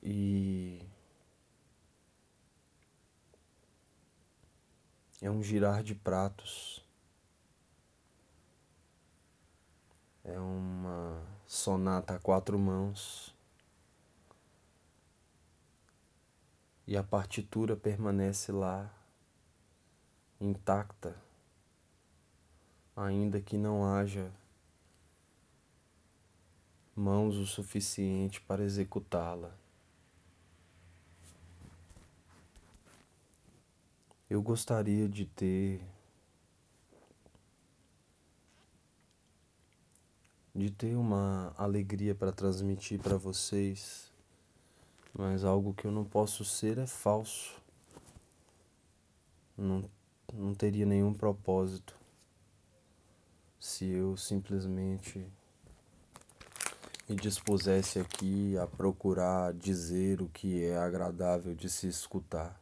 E 0.02 0.84
é 5.20 5.30
um 5.30 5.42
girar 5.42 5.82
de 5.82 5.94
pratos. 5.94 6.84
É 10.24 10.38
uma 10.38 11.22
sonata 11.46 12.16
a 12.16 12.18
quatro 12.18 12.58
mãos. 12.58 13.34
E 16.86 16.96
a 16.96 17.02
partitura 17.02 17.76
permanece 17.76 18.50
lá, 18.50 18.92
intacta, 20.40 21.21
ainda 22.96 23.40
que 23.40 23.56
não 23.56 23.84
haja 23.84 24.30
mãos 26.94 27.36
o 27.36 27.46
suficiente 27.46 28.40
para 28.40 28.62
executá-la. 28.62 29.50
Eu 34.28 34.42
gostaria 34.42 35.08
de 35.08 35.26
ter 35.26 35.82
de 40.54 40.70
ter 40.70 40.94
uma 40.96 41.54
alegria 41.56 42.14
para 42.14 42.30
transmitir 42.30 43.00
para 43.00 43.16
vocês, 43.16 44.12
mas 45.14 45.44
algo 45.44 45.72
que 45.72 45.86
eu 45.86 45.90
não 45.90 46.04
posso 46.04 46.44
ser 46.44 46.76
é 46.76 46.86
falso. 46.86 47.58
Não, 49.56 49.82
não 50.32 50.54
teria 50.54 50.84
nenhum 50.84 51.14
propósito 51.14 52.01
se 53.62 53.86
eu 53.86 54.16
simplesmente 54.16 55.24
me 57.08 57.14
dispusesse 57.14 58.00
aqui 58.00 58.58
a 58.58 58.66
procurar 58.66 59.54
dizer 59.54 60.20
o 60.20 60.28
que 60.28 60.64
é 60.64 60.76
agradável 60.76 61.54
de 61.54 61.70
se 61.70 61.86
escutar. 61.86 62.60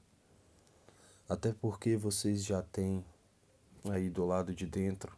Até 1.26 1.54
porque 1.54 1.96
vocês 1.96 2.44
já 2.44 2.60
têm 2.60 3.02
aí 3.88 4.10
do 4.10 4.26
lado 4.26 4.54
de 4.54 4.66
dentro 4.66 5.16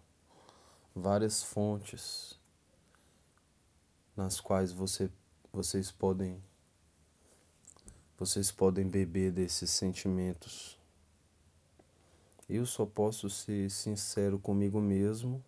várias 0.95 1.43
fontes 1.43 2.39
nas 4.17 4.41
quais 4.41 4.71
você, 4.71 5.11
vocês 5.53 5.91
podem 5.91 6.41
vocês 8.17 8.53
podem 8.53 8.89
beber 8.89 9.33
desses 9.33 9.69
sentimentos. 9.73 10.79
Eu 12.49 12.65
só 12.67 12.87
posso 12.87 13.29
ser 13.29 13.69
sincero 13.69 14.39
comigo 14.39 14.81
mesmo. 14.81 15.43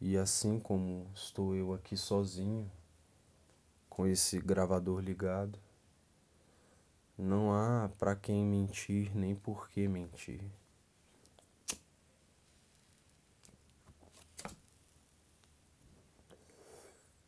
E 0.00 0.16
assim 0.16 0.58
como 0.58 1.10
estou 1.14 1.54
eu 1.54 1.74
aqui 1.74 1.96
sozinho, 1.96 2.70
com 3.88 4.06
esse 4.06 4.40
gravador 4.40 5.00
ligado, 5.00 5.58
não 7.18 7.52
há 7.52 7.90
para 7.98 8.16
quem 8.16 8.44
mentir 8.44 9.14
nem 9.14 9.34
por 9.34 9.68
que 9.68 9.86
mentir. 9.86 10.40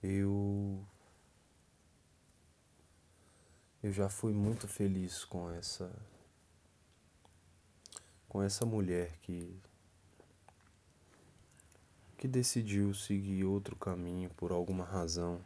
Eu 0.03 0.85
eu 3.83 3.93
já 3.93 4.09
fui 4.09 4.33
muito 4.33 4.67
feliz 4.67 5.25
com 5.25 5.51
essa 5.51 5.93
com 8.29 8.43
essa 8.43 8.65
mulher 8.65 9.19
que 9.19 9.61
que 12.23 12.29
decidiu 12.29 12.95
seguir 12.95 13.45
outro 13.45 13.75
caminho 13.75 14.31
por 14.37 14.53
alguma 14.53 14.85
razão. 14.85 15.41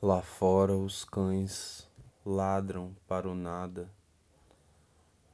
Lá 0.00 0.22
fora 0.22 0.76
os 0.76 1.04
cães 1.04 1.90
ladram 2.24 2.94
para 3.08 3.28
o 3.28 3.34
nada, 3.34 3.90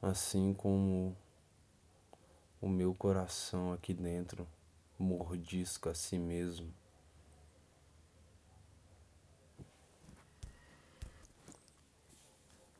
assim 0.01 0.51
como 0.51 1.15
o 2.59 2.67
meu 2.67 2.91
coração 2.95 3.71
aqui 3.71 3.93
dentro 3.93 4.47
mordisca 4.97 5.91
a 5.91 5.93
si 5.93 6.17
mesmo. 6.17 6.73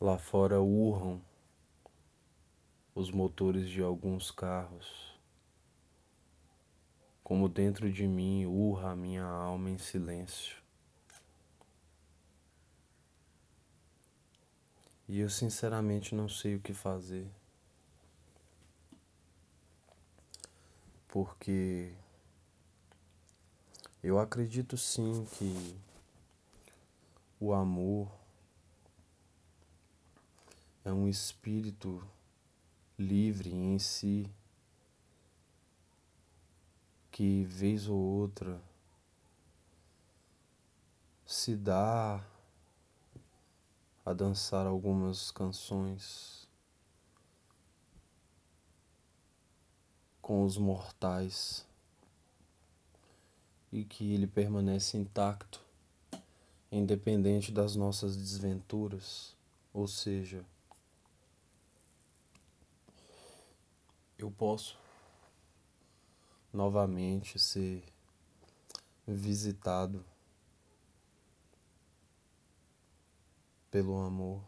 Lá 0.02 0.18
fora 0.18 0.60
urram 0.60 1.22
os 2.96 3.12
motores 3.12 3.70
de 3.70 3.84
alguns 3.84 4.32
carros, 4.32 5.09
como 7.30 7.48
dentro 7.48 7.94
de 7.94 8.08
mim 8.08 8.48
urra 8.48 8.90
a 8.90 8.96
minha 8.96 9.24
alma 9.24 9.70
em 9.70 9.78
silêncio. 9.78 10.58
E 15.08 15.20
eu 15.20 15.30
sinceramente 15.30 16.16
não 16.16 16.28
sei 16.28 16.56
o 16.56 16.60
que 16.60 16.74
fazer. 16.74 17.30
Porque 21.08 21.94
eu 24.02 24.18
acredito 24.18 24.76
sim 24.76 25.24
que 25.38 25.78
o 27.40 27.54
amor 27.54 28.12
é 30.84 30.92
um 30.92 31.08
espírito 31.08 32.04
livre 32.98 33.54
em 33.54 33.78
si 33.78 34.28
que 37.20 37.44
vez 37.44 37.90
ou 37.90 37.98
outra 37.98 38.62
se 41.26 41.54
dá 41.54 42.26
a 44.06 44.14
dançar 44.14 44.66
algumas 44.66 45.30
canções 45.30 46.48
com 50.22 50.46
os 50.46 50.58
mortais 50.58 51.68
e 53.70 53.84
que 53.84 54.14
ele 54.14 54.26
permanece 54.26 54.96
intacto, 54.96 55.62
independente 56.72 57.52
das 57.52 57.76
nossas 57.76 58.16
desventuras, 58.16 59.36
ou 59.74 59.90
seja, 59.90 60.42
eu 64.18 64.32
posso 64.32 64.78
novamente 66.52 67.38
ser 67.38 67.84
visitado 69.08 70.04
pelo 73.72 73.98
amor 74.00 74.42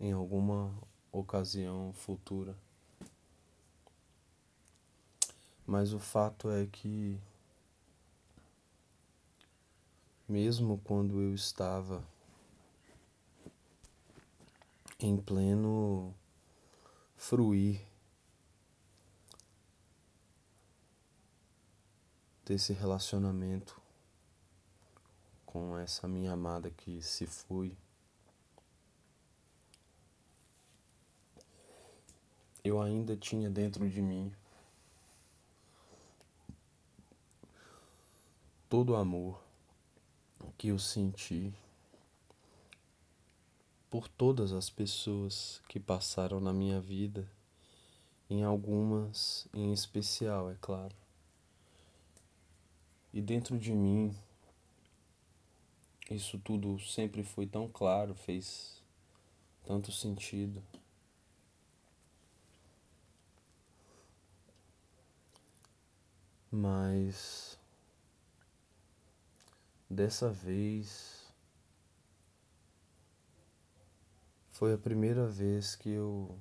em 0.00 0.12
alguma 0.12 0.74
ocasião 1.12 1.92
futura. 1.92 2.56
Mas 5.66 5.92
o 5.92 5.98
fato 5.98 6.50
é 6.50 6.66
que 6.66 7.18
mesmo 10.28 10.80
quando 10.84 11.20
eu 11.20 11.34
estava 11.34 12.02
em 14.98 15.16
pleno 15.16 16.14
fruir 17.16 17.80
desse 22.44 22.72
relacionamento 22.72 23.80
com 25.46 25.78
essa 25.78 26.06
minha 26.06 26.32
amada 26.32 26.70
que 26.70 27.00
se 27.00 27.26
foi. 27.26 27.76
Eu 32.62 32.80
ainda 32.80 33.16
tinha 33.16 33.48
dentro 33.48 33.88
de 33.88 34.02
mim 34.02 34.32
todo 38.68 38.90
o 38.90 38.96
amor 38.96 39.40
que 40.58 40.68
eu 40.68 40.78
senti 40.78 41.52
por 43.90 44.08
todas 44.08 44.52
as 44.52 44.68
pessoas 44.68 45.62
que 45.68 45.78
passaram 45.78 46.40
na 46.40 46.52
minha 46.52 46.80
vida, 46.80 47.28
em 48.28 48.42
algumas 48.42 49.46
em 49.54 49.72
especial, 49.72 50.50
é 50.50 50.56
claro. 50.60 51.03
E 53.14 53.22
dentro 53.22 53.58
de 53.58 53.72
mim, 53.72 54.14
isso 56.10 56.38
tudo 56.38 56.78
sempre 56.80 57.22
foi 57.22 57.46
tão 57.46 57.66
claro, 57.68 58.14
fez 58.14 58.82
tanto 59.64 59.90
sentido. 59.90 60.62
Mas 66.50 67.58
dessa 69.88 70.30
vez 70.30 71.14
Foi 74.54 74.72
a 74.72 74.78
primeira 74.78 75.26
vez 75.26 75.74
que 75.74 75.90
eu 75.90 76.38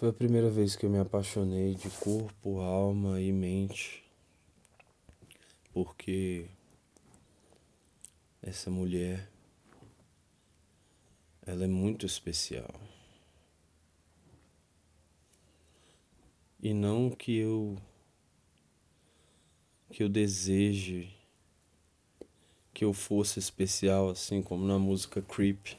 Foi 0.00 0.08
a 0.08 0.14
primeira 0.14 0.48
vez 0.48 0.74
que 0.74 0.86
eu 0.86 0.88
me 0.88 0.98
apaixonei 0.98 1.74
de 1.74 1.90
corpo, 1.90 2.60
alma 2.60 3.20
e 3.20 3.30
mente. 3.30 4.02
Porque 5.74 6.46
essa 8.40 8.70
mulher 8.70 9.28
ela 11.46 11.64
é 11.64 11.66
muito 11.66 12.06
especial. 12.06 12.74
E 16.62 16.72
não 16.72 17.10
que 17.10 17.36
eu 17.36 17.76
que 19.90 20.02
eu 20.02 20.08
deseje 20.08 21.14
que 22.72 22.86
eu 22.86 22.94
fosse 22.94 23.38
especial, 23.38 24.08
assim 24.08 24.40
como 24.40 24.66
na 24.66 24.78
música 24.78 25.20
Creep 25.20 25.76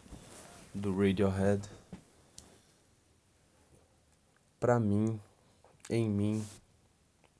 do 0.75 0.95
Radiohead. 0.95 1.80
Para 4.62 4.80
mim, 4.80 5.19
em 5.89 6.08
mim, 6.08 6.47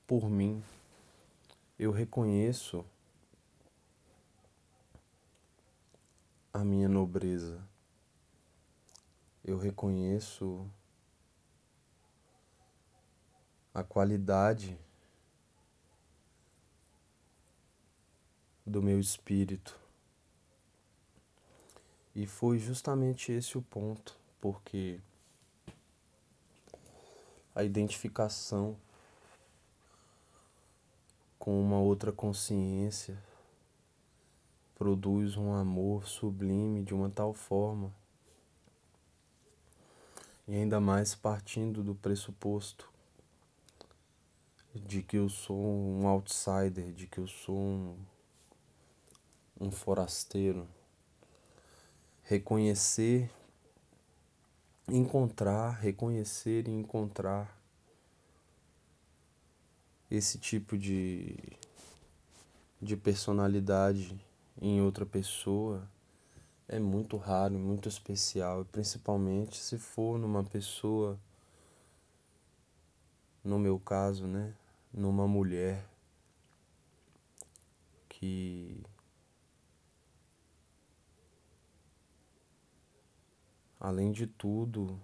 por 0.08 0.28
mim, 0.28 0.60
eu 1.78 1.92
reconheço 1.92 2.84
a 6.52 6.64
minha 6.64 6.88
nobreza. 6.88 7.62
Eu 9.44 9.56
reconheço 9.56 10.68
a 13.72 13.84
qualidade 13.84 14.76
do 18.66 18.82
meu 18.82 18.98
espírito. 18.98 19.78
E 22.16 22.26
foi 22.26 22.58
justamente 22.58 23.30
esse 23.30 23.56
o 23.56 23.62
ponto, 23.62 24.18
porque 24.40 25.00
a 27.54 27.62
identificação 27.62 28.76
com 31.38 31.60
uma 31.60 31.78
outra 31.78 32.12
consciência 32.12 33.18
produz 34.76 35.36
um 35.36 35.52
amor 35.52 36.06
sublime 36.06 36.82
de 36.82 36.94
uma 36.94 37.10
tal 37.10 37.34
forma 37.34 37.92
E 40.46 40.54
ainda 40.54 40.80
mais 40.80 41.14
partindo 41.14 41.82
do 41.82 41.94
pressuposto 41.94 42.92
de 44.74 45.02
que 45.02 45.16
eu 45.16 45.28
sou 45.28 45.62
um 45.62 46.06
outsider, 46.06 46.92
de 46.92 47.06
que 47.06 47.18
eu 47.18 47.26
sou 47.26 47.58
um, 47.58 47.96
um 49.60 49.70
forasteiro. 49.70 50.66
Reconhecer, 52.22 53.30
encontrar, 54.96 55.80
reconhecer 55.80 56.68
e 56.68 56.70
encontrar 56.70 57.58
esse 60.10 60.38
tipo 60.38 60.76
de, 60.76 61.34
de 62.80 62.94
personalidade 62.94 64.20
em 64.60 64.82
outra 64.82 65.06
pessoa 65.06 65.88
é 66.68 66.78
muito 66.78 67.16
raro, 67.16 67.54
muito 67.54 67.88
especial, 67.88 68.66
principalmente 68.66 69.56
se 69.56 69.78
for 69.78 70.18
numa 70.18 70.44
pessoa, 70.44 71.18
no 73.42 73.58
meu 73.58 73.78
caso, 73.78 74.26
né, 74.26 74.52
numa 74.92 75.26
mulher 75.26 75.82
que 78.10 78.82
além 83.82 84.12
de 84.12 84.28
tudo, 84.28 84.96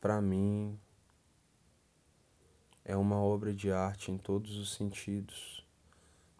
para 0.00 0.20
mim 0.20 0.76
é 2.84 2.96
uma 2.96 3.22
obra 3.22 3.54
de 3.54 3.70
arte 3.70 4.10
em 4.10 4.18
todos 4.18 4.56
os 4.56 4.74
sentidos, 4.74 5.64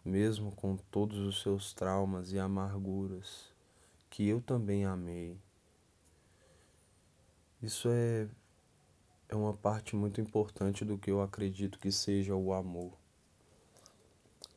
mesmo 0.03 0.51
com 0.51 0.75
todos 0.75 1.17
os 1.19 1.41
seus 1.41 1.73
traumas 1.73 2.33
e 2.33 2.39
amarguras, 2.39 3.53
que 4.09 4.27
eu 4.27 4.41
também 4.41 4.83
amei. 4.83 5.39
Isso 7.61 7.87
é, 7.87 8.27
é 9.29 9.35
uma 9.37 9.53
parte 9.53 9.95
muito 9.95 10.19
importante 10.19 10.83
do 10.83 10.97
que 10.97 11.09
eu 11.09 11.21
acredito 11.21 11.79
que 11.79 11.89
seja 11.89 12.35
o 12.35 12.51
amor. 12.51 12.91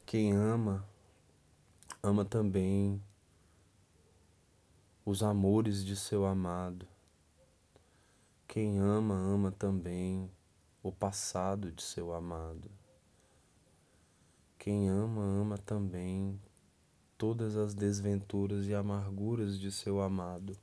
Quem 0.05 0.33
ama, 0.33 0.85
ama 2.03 2.25
também 2.25 3.01
os 5.07 5.23
amores 5.23 5.85
de 5.85 5.95
seu 5.95 6.27
amado. 6.27 6.85
Quem 8.49 8.81
ama, 8.81 9.15
ama 9.15 9.53
também 9.53 10.29
o 10.83 10.91
passado 10.91 11.71
de 11.71 11.81
seu 11.81 12.13
amado. 12.13 12.69
Quem 14.59 14.89
ama, 14.89 15.23
ama 15.23 15.59
também 15.59 16.41
todas 17.17 17.57
as 17.57 17.73
desventuras 17.73 18.67
e 18.67 18.75
amarguras 18.75 19.61
de 19.61 19.71
seu 19.71 20.01
amado. 20.01 20.59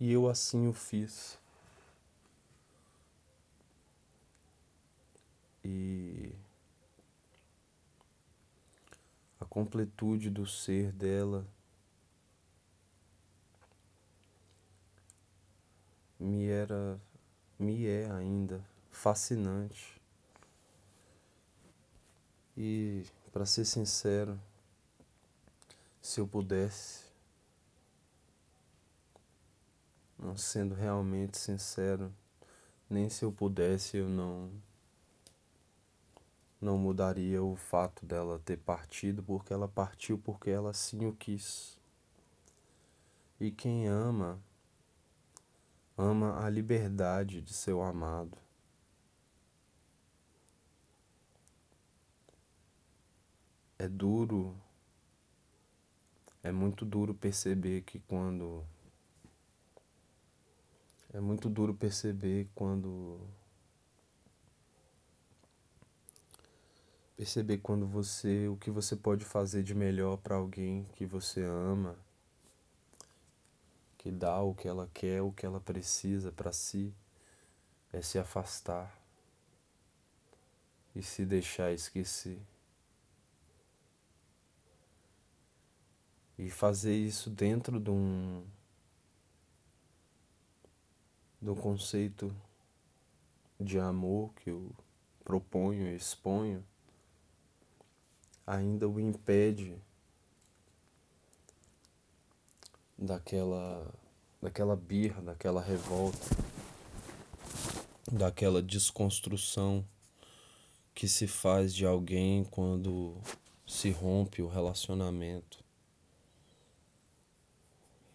E 0.00 0.10
eu 0.10 0.28
assim 0.28 0.66
o 0.66 0.72
fiz. 0.72 1.38
E 5.64 6.34
a 9.38 9.44
completude 9.44 10.28
do 10.28 10.44
ser 10.44 10.90
dela 10.90 11.46
me 16.20 16.46
era 16.46 17.00
me 17.58 17.86
é 17.86 18.10
ainda 18.10 18.64
fascinante. 18.90 20.00
E, 22.56 23.04
para 23.32 23.46
ser 23.46 23.64
sincero, 23.64 24.38
se 26.00 26.20
eu 26.20 26.26
pudesse, 26.26 27.04
não 30.18 30.36
sendo 30.36 30.74
realmente 30.74 31.38
sincero, 31.38 32.12
nem 32.88 33.08
se 33.08 33.24
eu 33.24 33.32
pudesse 33.32 33.96
eu 33.96 34.08
não 34.08 34.50
não 36.60 36.76
mudaria 36.76 37.42
o 37.42 37.56
fato 37.56 38.04
dela 38.04 38.38
ter 38.44 38.58
partido 38.58 39.22
porque 39.22 39.52
ela 39.52 39.66
partiu 39.66 40.18
porque 40.18 40.50
ela 40.50 40.74
sim 40.74 41.06
o 41.06 41.14
quis. 41.14 41.78
E 43.40 43.50
quem 43.50 43.88
ama 43.88 44.38
ama 46.00 46.42
a 46.44 46.48
liberdade 46.48 47.42
de 47.42 47.52
seu 47.52 47.82
amado. 47.82 48.36
É 53.78 53.88
duro, 53.88 54.56
é 56.42 56.50
muito 56.50 56.84
duro 56.84 57.14
perceber 57.14 57.82
que 57.82 57.98
quando. 58.00 58.64
É 61.12 61.20
muito 61.20 61.48
duro 61.50 61.74
perceber 61.74 62.48
quando. 62.54 63.20
Perceber 67.16 67.58
quando 67.58 67.86
você. 67.86 68.48
o 68.48 68.56
que 68.56 68.70
você 68.70 68.96
pode 68.96 69.24
fazer 69.24 69.62
de 69.62 69.74
melhor 69.74 70.16
para 70.18 70.36
alguém 70.36 70.86
que 70.94 71.04
você 71.06 71.42
ama 71.42 71.96
que 74.00 74.10
dá 74.10 74.40
o 74.40 74.54
que 74.54 74.66
ela 74.66 74.88
quer, 74.94 75.20
o 75.20 75.30
que 75.30 75.44
ela 75.44 75.60
precisa 75.60 76.32
para 76.32 76.50
si, 76.54 76.94
é 77.92 78.00
se 78.00 78.18
afastar 78.18 78.98
e 80.96 81.02
se 81.02 81.26
deixar 81.26 81.70
esquecer. 81.70 82.40
E 86.38 86.48
fazer 86.48 86.96
isso 86.96 87.28
dentro 87.28 87.78
de 87.78 87.90
um, 87.90 88.42
do 91.38 91.54
conceito 91.54 92.34
de 93.60 93.78
amor 93.78 94.32
que 94.36 94.48
eu 94.48 94.74
proponho 95.22 95.86
e 95.86 95.94
exponho, 95.94 96.64
ainda 98.46 98.88
o 98.88 98.98
impede 98.98 99.78
daquela 103.00 103.90
daquela 104.42 104.74
birra, 104.74 105.20
daquela 105.20 105.60
revolta, 105.60 106.18
daquela 108.10 108.62
desconstrução 108.62 109.84
que 110.94 111.06
se 111.08 111.26
faz 111.26 111.74
de 111.74 111.84
alguém 111.84 112.44
quando 112.44 113.16
se 113.66 113.90
rompe 113.90 114.42
o 114.42 114.48
relacionamento. 114.48 115.62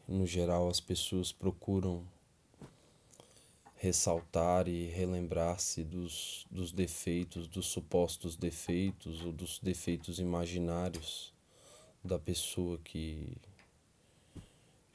No 0.08 0.26
geral, 0.26 0.68
as 0.68 0.80
pessoas 0.80 1.32
procuram 1.32 2.04
ressaltar 3.76 4.68
e 4.68 4.88
relembrar-se 4.88 5.84
dos, 5.84 6.46
dos 6.50 6.72
defeitos, 6.72 7.48
dos 7.48 7.68
supostos 7.68 8.36
defeitos 8.36 9.24
ou 9.24 9.32
dos 9.32 9.60
defeitos 9.60 10.20
imaginários 10.20 11.34
da 12.04 12.18
pessoa 12.18 12.80
que 12.84 13.38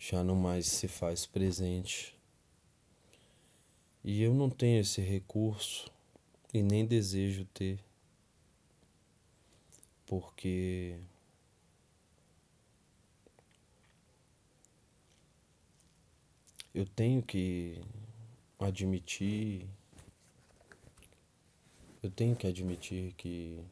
já 0.01 0.25
não 0.25 0.35
mais 0.35 0.67
se 0.67 0.89
faz 0.89 1.27
presente. 1.27 2.17
E 4.03 4.23
eu 4.23 4.33
não 4.33 4.49
tenho 4.49 4.81
esse 4.81 5.03
recurso 5.03 5.93
e 6.55 6.63
nem 6.63 6.87
desejo 6.87 7.45
ter, 7.53 7.79
porque 10.07 10.99
eu 16.75 16.87
tenho 16.87 17.23
que 17.23 17.79
admitir, 18.59 19.69
eu 22.03 22.11
tenho 22.11 22.35
que 22.35 22.47
admitir 22.47 23.13
que 23.19 23.63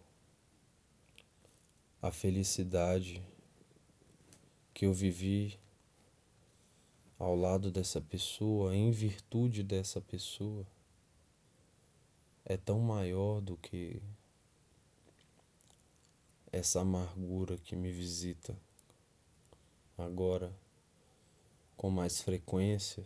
a 2.02 2.12
felicidade 2.12 3.22
que 4.74 4.84
eu 4.84 4.92
vivi 4.92 5.58
ao 7.18 7.34
lado 7.34 7.70
dessa 7.70 8.00
pessoa, 8.00 8.74
em 8.74 8.90
virtude 8.90 9.62
dessa 9.62 10.00
pessoa, 10.00 10.64
é 12.44 12.56
tão 12.56 12.78
maior 12.78 13.40
do 13.40 13.56
que 13.56 14.00
essa 16.52 16.80
amargura 16.80 17.58
que 17.58 17.74
me 17.74 17.90
visita 17.90 18.56
agora 19.96 20.56
com 21.76 21.90
mais 21.90 22.22
frequência, 22.22 23.04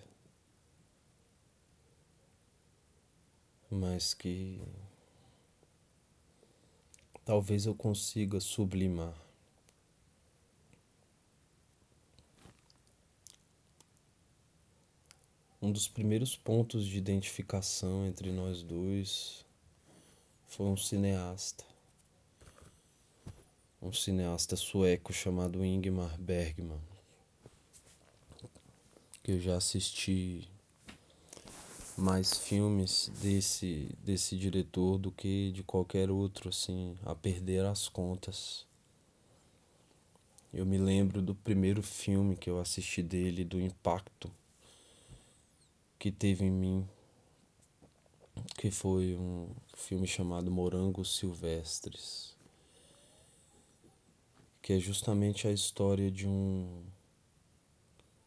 mas 3.71 4.13
que 4.13 4.61
talvez 7.25 7.65
eu 7.65 7.75
consiga 7.75 8.39
sublimar. 8.41 9.22
Um 15.63 15.71
dos 15.71 15.87
primeiros 15.87 16.35
pontos 16.35 16.85
de 16.85 16.99
identificação 16.99 18.05
entre 18.05 18.33
nós 18.33 18.65
dois 18.65 19.45
foi 20.49 20.67
um 20.67 20.77
cineasta. 20.77 21.65
Um 23.81 23.93
cineasta 23.93 24.57
sueco 24.57 25.13
chamado 25.13 25.65
Ingmar 25.65 26.21
Bergman. 26.21 26.81
que 29.23 29.31
eu 29.31 29.39
já 29.41 29.57
assisti 29.57 30.49
mais 31.97 32.37
filmes 32.37 33.09
desse 33.21 33.89
desse 34.03 34.37
diretor 34.37 34.99
do 34.99 35.13
que 35.13 35.53
de 35.53 35.63
qualquer 35.63 36.11
outro, 36.11 36.49
assim, 36.49 36.99
a 37.05 37.15
perder 37.15 37.65
as 37.65 37.89
contas. 37.89 38.67
Eu 40.53 40.67
me 40.67 40.77
lembro 40.77 41.23
do 41.23 41.37
primeiro 41.37 41.85
filme 41.85 42.35
que 42.35 42.51
eu 42.51 42.59
assisti 42.59 43.01
dele, 43.01 43.45
do 43.45 43.61
impacto 43.61 44.29
que 46.03 46.11
teve 46.11 46.45
em 46.45 46.51
mim, 46.51 46.89
que 48.59 48.73
foi 48.73 49.15
um 49.15 49.55
filme 49.77 50.05
chamado 50.05 50.51
Morangos 50.51 51.17
Silvestres, 51.17 52.37
que 54.61 54.73
é 54.73 54.81
justamente 54.81 55.47
a 55.47 55.53
história 55.53 56.11
de 56.11 56.27
um 56.27 56.83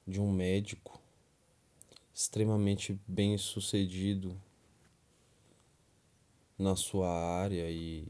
de 0.08 0.22
um 0.22 0.32
médico 0.32 1.02
extremamente 2.14 2.98
bem 3.06 3.38
sucedido 3.38 4.42
na 6.58 6.78
sua 6.78 7.10
área 7.12 7.70
e, 7.70 8.08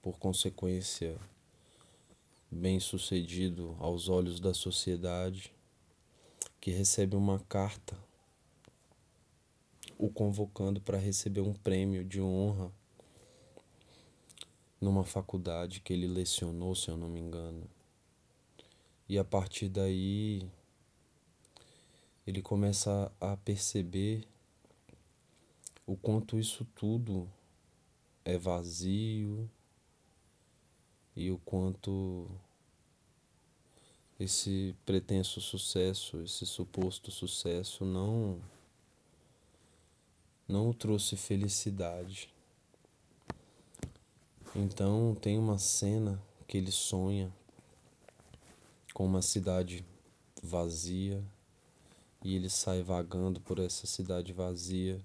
por 0.00 0.18
consequência, 0.18 1.20
bem 2.50 2.80
sucedido 2.80 3.76
aos 3.80 4.08
olhos 4.08 4.40
da 4.40 4.54
sociedade, 4.54 5.52
que 6.58 6.70
recebe 6.70 7.16
uma 7.16 7.38
carta 7.40 8.07
o 9.98 10.08
convocando 10.08 10.80
para 10.80 10.96
receber 10.96 11.40
um 11.40 11.52
prêmio 11.52 12.04
de 12.04 12.20
honra 12.20 12.72
numa 14.80 15.04
faculdade 15.04 15.80
que 15.80 15.92
ele 15.92 16.06
lecionou, 16.06 16.74
se 16.74 16.88
eu 16.88 16.96
não 16.96 17.08
me 17.08 17.18
engano. 17.18 17.68
E 19.08 19.18
a 19.18 19.24
partir 19.24 19.68
daí 19.68 20.48
ele 22.24 22.40
começa 22.40 23.10
a 23.20 23.36
perceber 23.36 24.24
o 25.84 25.96
quanto 25.96 26.38
isso 26.38 26.64
tudo 26.76 27.28
é 28.24 28.38
vazio 28.38 29.50
e 31.16 31.30
o 31.30 31.38
quanto 31.38 32.30
esse 34.20 34.76
pretenso 34.84 35.40
sucesso, 35.40 36.22
esse 36.22 36.44
suposto 36.44 37.10
sucesso 37.10 37.84
não 37.84 38.40
não 40.48 40.72
trouxe 40.72 41.14
felicidade. 41.14 42.32
Então 44.56 45.14
tem 45.14 45.38
uma 45.38 45.58
cena 45.58 46.20
que 46.46 46.56
ele 46.56 46.72
sonha 46.72 47.30
com 48.94 49.04
uma 49.04 49.20
cidade 49.20 49.84
vazia 50.42 51.22
e 52.24 52.34
ele 52.34 52.48
sai 52.48 52.82
vagando 52.82 53.40
por 53.40 53.58
essa 53.58 53.86
cidade 53.86 54.32
vazia 54.32 54.98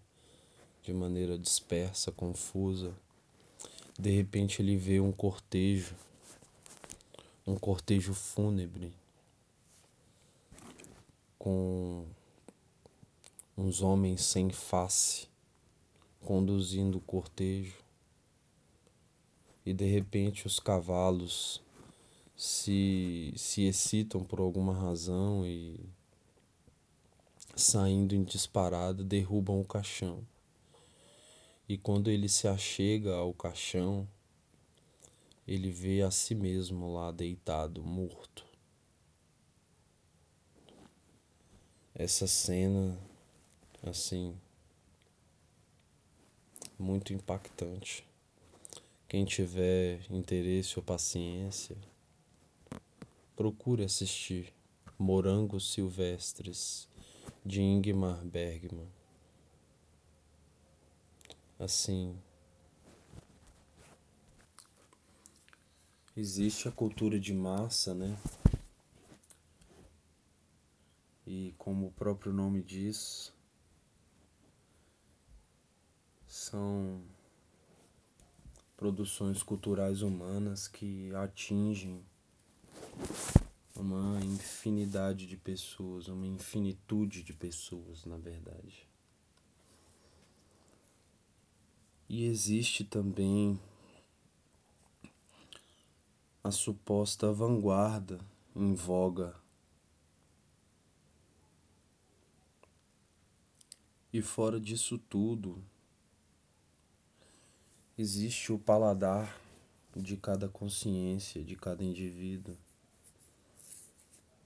de 0.81 0.93
maneira 0.93 1.37
dispersa, 1.37 2.09
confusa. 2.09 2.95
De 3.99 4.09
repente 4.09 4.61
ele 4.61 4.77
vê 4.77 5.01
um 5.01 5.11
cortejo, 5.11 5.93
um 7.45 7.57
cortejo 7.57 8.13
fúnebre 8.13 8.93
com 11.37 12.05
uns 13.57 13.81
homens 13.81 14.23
sem 14.23 14.49
face 14.49 15.32
conduzindo 16.23 16.97
o 16.97 17.01
cortejo. 17.01 17.77
E 19.65 19.73
de 19.73 19.85
repente 19.85 20.47
os 20.47 20.59
cavalos 20.59 21.61
se, 22.35 23.33
se 23.37 23.63
excitam 23.63 24.23
por 24.23 24.39
alguma 24.39 24.73
razão 24.73 25.45
e 25.45 25.79
saindo 27.55 28.15
em 28.15 28.23
disparada, 28.23 29.03
derrubam 29.03 29.61
o 29.61 29.65
caixão. 29.65 30.25
E 31.69 31.77
quando 31.77 32.09
ele 32.09 32.27
se 32.27 32.47
achega 32.47 33.15
ao 33.15 33.33
caixão, 33.33 34.07
ele 35.47 35.71
vê 35.71 36.01
a 36.01 36.11
si 36.11 36.35
mesmo 36.35 36.93
lá 36.93 37.11
deitado, 37.11 37.83
morto. 37.83 38.45
Essa 41.95 42.25
cena, 42.27 42.97
assim, 43.83 44.35
muito 46.83 47.13
impactante. 47.13 48.05
Quem 49.07 49.23
tiver 49.23 50.05
interesse 50.11 50.77
ou 50.77 50.83
paciência, 50.83 51.77
procure 53.35 53.83
assistir 53.83 54.53
Morangos 54.99 55.71
Silvestres 55.71 56.87
de 57.45 57.61
Ingmar 57.61 58.23
Bergman. 58.25 58.87
Assim, 61.57 62.17
existe 66.17 66.67
a 66.67 66.71
cultura 66.71 67.17
de 67.19 67.33
massa, 67.33 67.93
né? 67.93 68.17
E 71.25 71.55
como 71.57 71.87
o 71.87 71.91
próprio 71.91 72.33
nome 72.33 72.61
diz, 72.61 73.32
são 76.43 77.01
produções 78.75 79.41
culturais 79.41 80.01
humanas 80.01 80.67
que 80.67 81.13
atingem 81.15 82.03
uma 83.75 84.19
infinidade 84.23 85.25
de 85.25 85.37
pessoas, 85.37 86.07
uma 86.07 86.27
infinitude 86.27 87.23
de 87.23 87.33
pessoas, 87.33 88.05
na 88.05 88.17
verdade. 88.17 88.87
E 92.09 92.25
existe 92.25 92.83
também 92.83 93.59
a 96.43 96.51
suposta 96.51 97.31
vanguarda 97.31 98.19
em 98.53 98.73
voga. 98.73 99.33
E 104.11 104.21
fora 104.21 104.59
disso 104.59 104.97
tudo, 104.97 105.63
existe 107.97 108.51
o 108.51 108.57
paladar 108.57 109.39
de 109.95 110.17
cada 110.17 110.49
consciência, 110.49 111.43
de 111.43 111.55
cada 111.55 111.83
indivíduo. 111.83 112.57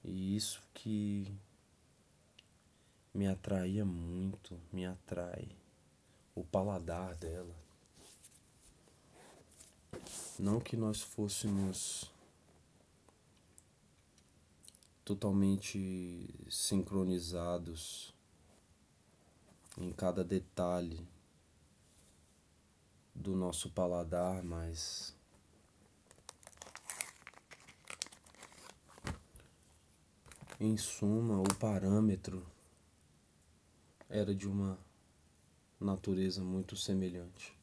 E 0.03 0.35
isso 0.35 0.61
que 0.73 1.33
me 3.13 3.27
atraía 3.27 3.85
muito, 3.85 4.59
me 4.71 4.85
atrai 4.85 5.47
o 6.35 6.43
paladar 6.43 7.15
dela. 7.15 7.55
Não 10.37 10.59
que 10.59 10.75
nós 10.75 11.01
fôssemos 11.01 12.11
totalmente 15.03 16.29
sincronizados 16.49 18.13
em 19.77 19.91
cada 19.93 20.23
detalhe 20.23 21.07
do 23.17 23.35
nosso 23.35 23.69
paladar, 23.71 24.43
mas 24.43 25.17
Em 30.59 30.75
suma, 30.75 31.39
o 31.39 31.55
parâmetro 31.59 32.43
era 34.09 34.33
de 34.33 34.47
uma 34.47 34.75
natureza 35.79 36.43
muito 36.43 36.75
semelhante. 36.75 37.55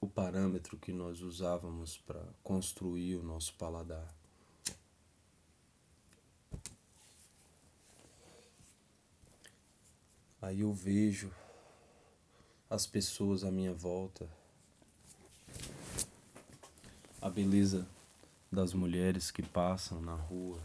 O 0.00 0.08
parâmetro 0.08 0.78
que 0.78 0.94
nós 0.94 1.20
usávamos 1.20 1.98
para 1.98 2.26
construir 2.42 3.16
o 3.16 3.22
nosso 3.22 3.52
paladar. 3.56 4.08
Aí 10.40 10.60
eu 10.60 10.72
vejo 10.72 11.30
as 12.74 12.88
pessoas 12.88 13.44
à 13.44 13.52
minha 13.52 13.72
volta, 13.72 14.28
a 17.22 17.30
beleza 17.30 17.86
das 18.50 18.74
mulheres 18.74 19.30
que 19.30 19.42
passam 19.42 20.00
na 20.00 20.16
rua. 20.16 20.60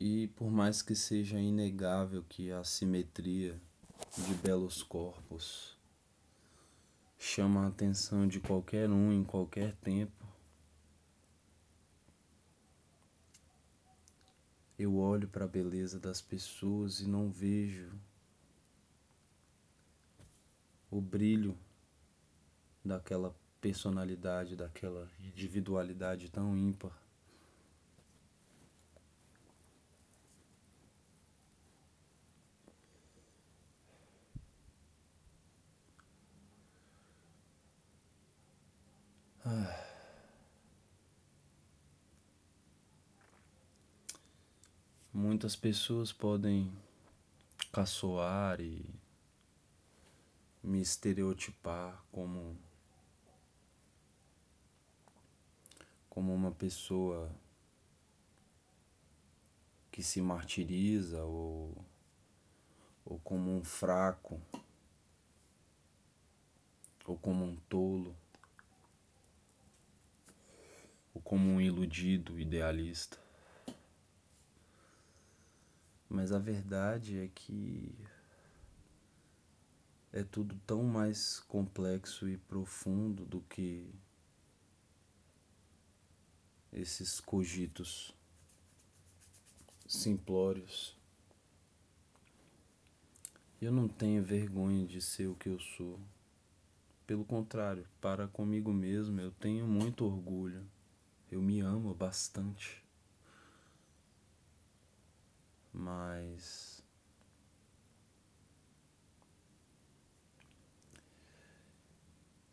E 0.00 0.28
por 0.28 0.50
mais 0.50 0.80
que 0.80 0.94
seja 0.94 1.38
inegável 1.38 2.24
que 2.26 2.50
a 2.50 2.64
simetria 2.64 3.60
de 4.16 4.34
belos 4.34 4.82
corpos 4.82 5.76
chama 7.18 7.64
a 7.64 7.68
atenção 7.68 8.26
de 8.26 8.40
qualquer 8.40 8.88
um 8.88 9.12
em 9.12 9.22
qualquer 9.22 9.74
tempo, 9.76 10.23
Eu 14.78 14.96
olho 14.96 15.28
para 15.28 15.44
a 15.44 15.48
beleza 15.48 16.00
das 16.00 16.20
pessoas 16.20 17.00
e 17.00 17.06
não 17.08 17.30
vejo 17.30 17.92
o 20.90 21.00
brilho 21.00 21.56
daquela 22.84 23.34
personalidade, 23.60 24.56
daquela 24.56 25.08
individualidade 25.20 26.30
tão 26.30 26.56
ímpar. 26.56 26.92
Ah. 39.44 39.83
Muitas 45.16 45.54
pessoas 45.54 46.12
podem 46.12 46.76
caçoar 47.70 48.60
e 48.60 48.84
me 50.60 50.80
estereotipar 50.80 52.04
como 52.10 52.58
como 56.10 56.34
uma 56.34 56.50
pessoa 56.50 57.30
que 59.92 60.02
se 60.02 60.20
martiriza 60.20 61.22
ou, 61.22 61.76
ou 63.04 63.20
como 63.20 63.52
um 63.52 63.62
fraco 63.62 64.42
ou 67.06 67.16
como 67.16 67.44
um 67.44 67.54
tolo 67.68 68.16
ou 71.14 71.22
como 71.22 71.48
um 71.52 71.60
iludido 71.60 72.36
idealista. 72.36 73.23
Mas 76.08 76.32
a 76.32 76.38
verdade 76.38 77.18
é 77.18 77.28
que 77.28 77.94
é 80.12 80.22
tudo 80.22 80.54
tão 80.64 80.84
mais 80.84 81.40
complexo 81.40 82.28
e 82.28 82.36
profundo 82.36 83.24
do 83.24 83.40
que 83.40 83.92
esses 86.72 87.18
cogitos 87.18 88.14
simplórios. 89.88 90.96
Eu 93.60 93.72
não 93.72 93.88
tenho 93.88 94.22
vergonha 94.22 94.86
de 94.86 95.00
ser 95.00 95.26
o 95.26 95.34
que 95.34 95.48
eu 95.48 95.58
sou. 95.58 95.98
Pelo 97.06 97.24
contrário, 97.24 97.84
para 98.00 98.28
comigo 98.28 98.72
mesmo 98.72 99.20
eu 99.20 99.32
tenho 99.32 99.66
muito 99.66 100.04
orgulho. 100.04 100.64
Eu 101.28 101.42
me 101.42 101.60
amo 101.60 101.92
bastante. 101.92 102.83
Mas 105.74 106.80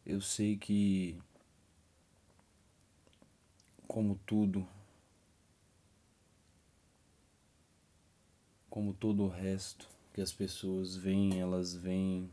eu 0.03 0.19
sei 0.19 0.57
que 0.57 1.22
como 3.88 4.15
tudo, 4.26 4.67
como 8.72 8.91
todo 8.91 9.24
o 9.24 9.30
resto 9.30 9.88
que 10.13 10.22
as 10.22 10.34
pessoas 10.34 10.95
veem, 10.95 11.39
elas 11.39 11.76
vêm 11.76 12.28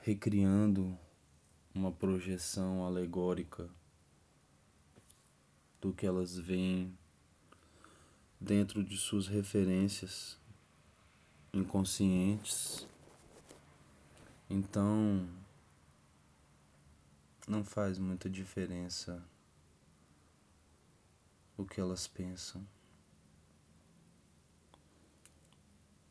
recriando 0.00 0.98
uma 1.74 1.92
projeção 1.92 2.86
alegórica 2.86 3.68
do 5.80 5.92
que 5.92 6.06
elas 6.06 6.36
veem 6.36 6.96
dentro 8.40 8.82
de 8.82 8.96
suas 8.96 9.26
referências 9.26 10.38
inconscientes. 11.52 12.86
Então, 14.48 15.28
não 17.46 17.64
faz 17.64 17.98
muita 17.98 18.28
diferença 18.28 19.22
o 21.56 21.64
que 21.64 21.80
elas 21.80 22.06
pensam. 22.06 22.66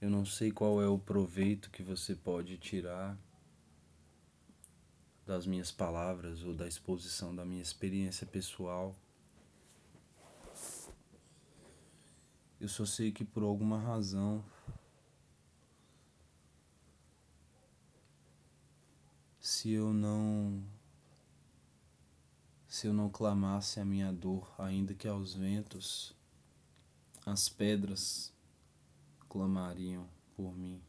Eu 0.02 0.10
não 0.10 0.26
sei 0.26 0.52
qual 0.52 0.82
é 0.82 0.88
o 0.88 0.98
proveito 0.98 1.70
que 1.70 1.84
você 1.84 2.16
pode 2.16 2.58
tirar 2.58 3.18
das 5.26 5.46
minhas 5.46 5.72
palavras 5.72 6.44
ou 6.44 6.56
da 6.56 6.68
exposição 6.68 7.36
da 7.36 7.46
minha 7.46 7.62
experiência 7.62 8.26
pessoal. 8.26 8.96
Eu 12.60 12.68
só 12.68 12.86
sei 12.86 13.12
que 13.12 13.24
por 13.24 13.44
alguma 13.44 13.80
razão 13.80 14.44
se 19.40 19.72
eu 19.72 19.94
não 19.94 20.64
se 22.68 22.86
eu 22.86 22.94
não 22.94 23.10
clamasse 23.10 23.80
a 23.80 23.86
minha 23.86 24.14
dor, 24.14 24.54
ainda 24.58 24.94
que 24.94 25.08
aos 25.08 25.34
ventos, 25.34 26.16
as 27.26 27.50
pedras 27.50 28.32
clamariam 29.28 30.08
por 30.36 30.56
mim. 30.56 30.80